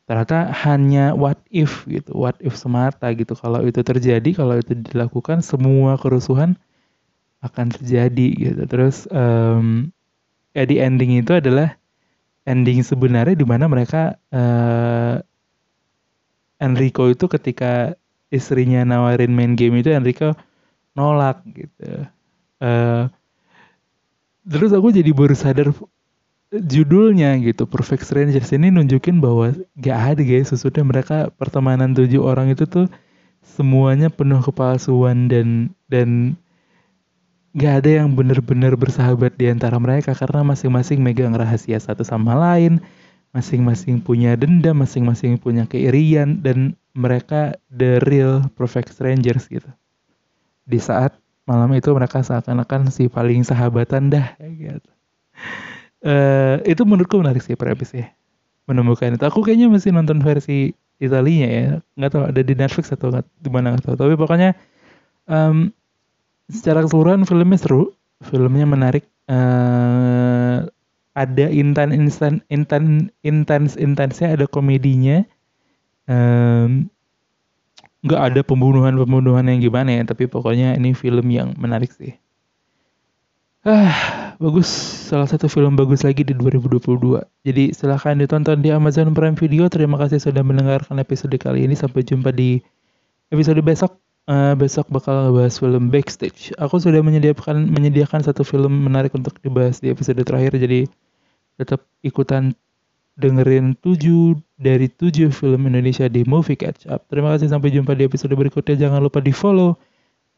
ternyata 0.10 0.52
hanya 0.66 1.14
what 1.16 1.40
if 1.54 1.86
gitu, 1.88 2.12
what 2.14 2.36
if 2.42 2.58
semata 2.58 3.12
gitu. 3.16 3.38
Kalau 3.38 3.64
itu 3.64 3.80
terjadi, 3.82 4.30
kalau 4.36 4.60
itu 4.60 4.76
dilakukan, 4.76 5.40
semua 5.46 5.96
kerusuhan 5.96 6.58
akan 7.42 7.74
terjadi 7.74 8.28
gitu. 8.38 8.64
Terus 8.70 9.10
um, 9.10 9.90
ya 10.54 10.64
di 10.68 10.78
ending 10.78 11.22
itu 11.22 11.38
adalah 11.38 11.74
ending 12.46 12.82
sebenarnya 12.82 13.38
di 13.38 13.46
mana 13.46 13.70
mereka 13.70 14.18
uh, 14.34 15.22
Enrico 16.62 17.10
itu 17.10 17.26
ketika 17.26 17.98
istrinya 18.30 18.86
nawarin 18.86 19.34
main 19.34 19.58
game 19.58 19.82
itu 19.82 19.90
Enrico 19.90 20.38
nolak 20.94 21.42
gitu. 21.56 22.06
Uh, 22.62 23.10
terus 24.46 24.70
aku 24.70 24.94
jadi 24.94 25.10
baru 25.10 25.34
sadar 25.34 25.74
judulnya 26.52 27.40
gitu 27.40 27.64
Perfect 27.64 28.04
Strangers 28.04 28.52
ini 28.52 28.68
nunjukin 28.68 29.24
bahwa 29.24 29.56
gak 29.80 30.00
ada 30.16 30.22
guys 30.22 30.52
sesudah 30.52 30.84
mereka 30.84 31.32
pertemanan 31.40 31.96
tujuh 31.96 32.20
orang 32.20 32.52
itu 32.52 32.68
tuh 32.68 32.92
semuanya 33.40 34.12
penuh 34.12 34.44
kepalsuan 34.44 35.32
dan 35.32 35.72
dan 35.88 36.36
gak 37.56 37.84
ada 37.84 38.04
yang 38.04 38.12
benar-benar 38.12 38.76
bersahabat 38.76 39.40
di 39.40 39.48
antara 39.48 39.80
mereka 39.80 40.12
karena 40.12 40.44
masing-masing 40.44 41.00
megang 41.00 41.32
rahasia 41.32 41.80
satu 41.80 42.04
sama 42.04 42.36
lain 42.36 42.84
masing-masing 43.32 44.04
punya 44.04 44.36
dendam 44.36 44.76
masing-masing 44.84 45.40
punya 45.40 45.64
keirian 45.64 46.44
dan 46.44 46.76
mereka 46.92 47.56
the 47.72 48.04
real 48.04 48.44
perfect 48.60 48.92
strangers 48.92 49.48
gitu 49.48 49.72
di 50.68 50.84
saat 50.84 51.16
malam 51.48 51.72
itu 51.72 51.96
mereka 51.96 52.20
seakan-akan 52.20 52.92
si 52.92 53.08
paling 53.08 53.48
sahabatan 53.48 54.12
dah 54.12 54.36
gitu. 54.40 54.91
Uh, 56.02 56.58
itu 56.66 56.82
menurutku 56.82 57.22
menarik 57.22 57.46
sih 57.46 57.54
premisnya 57.54 58.10
menemukan 58.70 59.14
itu. 59.14 59.24
Aku 59.28 59.46
kayaknya 59.46 59.70
masih 59.70 59.94
nonton 59.94 60.22
versi 60.22 60.74
Italinya 61.02 61.50
ya, 61.50 61.68
nggak 61.98 62.12
tahu 62.14 62.24
ada 62.30 62.42
di 62.46 62.54
Netflix 62.54 62.94
atau 62.94 63.10
nggak 63.10 63.26
di 63.42 63.50
mana 63.50 63.74
nggak 63.74 63.90
tahu. 63.90 63.98
Tapi 63.98 64.14
pokoknya 64.14 64.54
um, 65.26 65.74
secara 66.46 66.86
keseluruhan 66.86 67.26
filmnya 67.26 67.58
seru, 67.58 67.90
filmnya 68.22 68.70
menarik. 68.70 69.06
Uh, 69.26 70.70
ada 71.18 71.52
intan 71.52 71.92
instan 71.92 72.40
intan 72.54 73.10
intens 73.26 73.74
intensnya, 73.82 74.38
ada 74.38 74.46
komedinya. 74.46 75.26
Um, 76.06 76.86
nggak 78.06 78.22
ada 78.22 78.42
pembunuhan-pembunuhan 78.46 79.50
yang 79.50 79.58
gimana 79.58 80.02
ya, 80.02 80.04
tapi 80.06 80.30
pokoknya 80.30 80.78
ini 80.78 80.94
film 80.94 81.34
yang 81.34 81.58
menarik 81.58 81.90
sih. 81.98 82.21
Ah, 83.62 84.34
bagus. 84.42 84.66
Salah 85.06 85.30
satu 85.30 85.46
film 85.46 85.78
bagus 85.78 86.02
lagi 86.02 86.26
di 86.26 86.34
2022. 86.34 87.22
Jadi 87.46 87.70
silahkan 87.78 88.18
ditonton 88.18 88.58
di 88.58 88.74
Amazon 88.74 89.14
Prime 89.14 89.38
Video. 89.38 89.70
Terima 89.70 90.02
kasih 90.02 90.18
sudah 90.18 90.42
mendengarkan 90.42 90.98
episode 90.98 91.38
kali 91.38 91.70
ini. 91.70 91.78
Sampai 91.78 92.02
jumpa 92.02 92.34
di 92.34 92.58
episode 93.30 93.62
besok. 93.62 94.02
Uh, 94.26 94.54
besok 94.58 94.90
bakal 94.90 95.30
ngebahas 95.30 95.62
film 95.62 95.94
Backstage. 95.94 96.58
Aku 96.58 96.82
sudah 96.82 97.06
menyediakan 97.06 97.70
menyediakan 97.70 98.26
satu 98.26 98.42
film 98.42 98.90
menarik 98.90 99.14
untuk 99.14 99.38
dibahas 99.46 99.78
di 99.78 99.94
episode 99.94 100.22
terakhir. 100.26 100.58
Jadi 100.58 100.90
tetap 101.62 101.86
ikutan 102.02 102.58
dengerin 103.22 103.78
7 103.78 104.42
dari 104.58 104.90
7 104.90 105.30
film 105.30 105.70
Indonesia 105.70 106.10
di 106.10 106.26
Movie 106.26 106.58
Catch 106.58 106.90
Up. 106.90 107.06
Terima 107.14 107.30
kasih 107.38 107.54
sampai 107.54 107.70
jumpa 107.70 107.94
di 107.94 108.10
episode 108.10 108.34
berikutnya. 108.34 108.90
Jangan 108.90 109.06
lupa 109.06 109.22
di 109.22 109.30
follow 109.30 109.78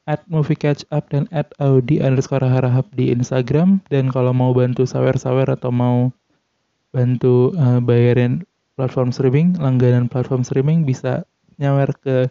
at 0.05 0.23
Movie 0.27 0.59
Catch 0.59 0.83
Up 0.91 1.07
dan 1.11 1.31
at 1.31 1.51
Audi 1.63 2.03
underscore 2.03 2.43
harahap 2.43 2.87
di 2.95 3.11
Instagram. 3.11 3.79
Dan 3.87 4.11
kalau 4.11 4.35
mau 4.35 4.51
bantu 4.51 4.83
sawer-sawer 4.83 5.47
atau 5.47 5.71
mau 5.71 6.11
bantu 6.93 7.55
uh, 7.55 7.79
bayarin 7.79 8.43
platform 8.75 9.13
streaming, 9.13 9.55
langganan 9.57 10.09
platform 10.11 10.43
streaming 10.43 10.83
bisa 10.83 11.23
nyawer 11.57 11.89
ke 12.01 12.27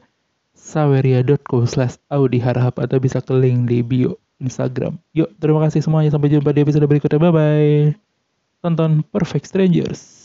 saweria.co 0.53 1.65
slash 1.65 1.97
Audi 2.13 2.39
harahap 2.39 2.77
atau 2.79 3.01
bisa 3.01 3.25
ke 3.25 3.33
link 3.33 3.67
di 3.71 3.81
bio 3.81 4.21
Instagram. 4.43 4.99
Yuk, 5.15 5.33
terima 5.39 5.63
kasih 5.67 5.81
semuanya. 5.81 6.11
Sampai 6.11 6.31
jumpa 6.31 6.51
di 6.51 6.67
episode 6.67 6.85
berikutnya. 6.85 7.19
Bye-bye. 7.19 7.95
Tonton 8.63 9.03
Perfect 9.07 9.47
Strangers. 9.51 10.22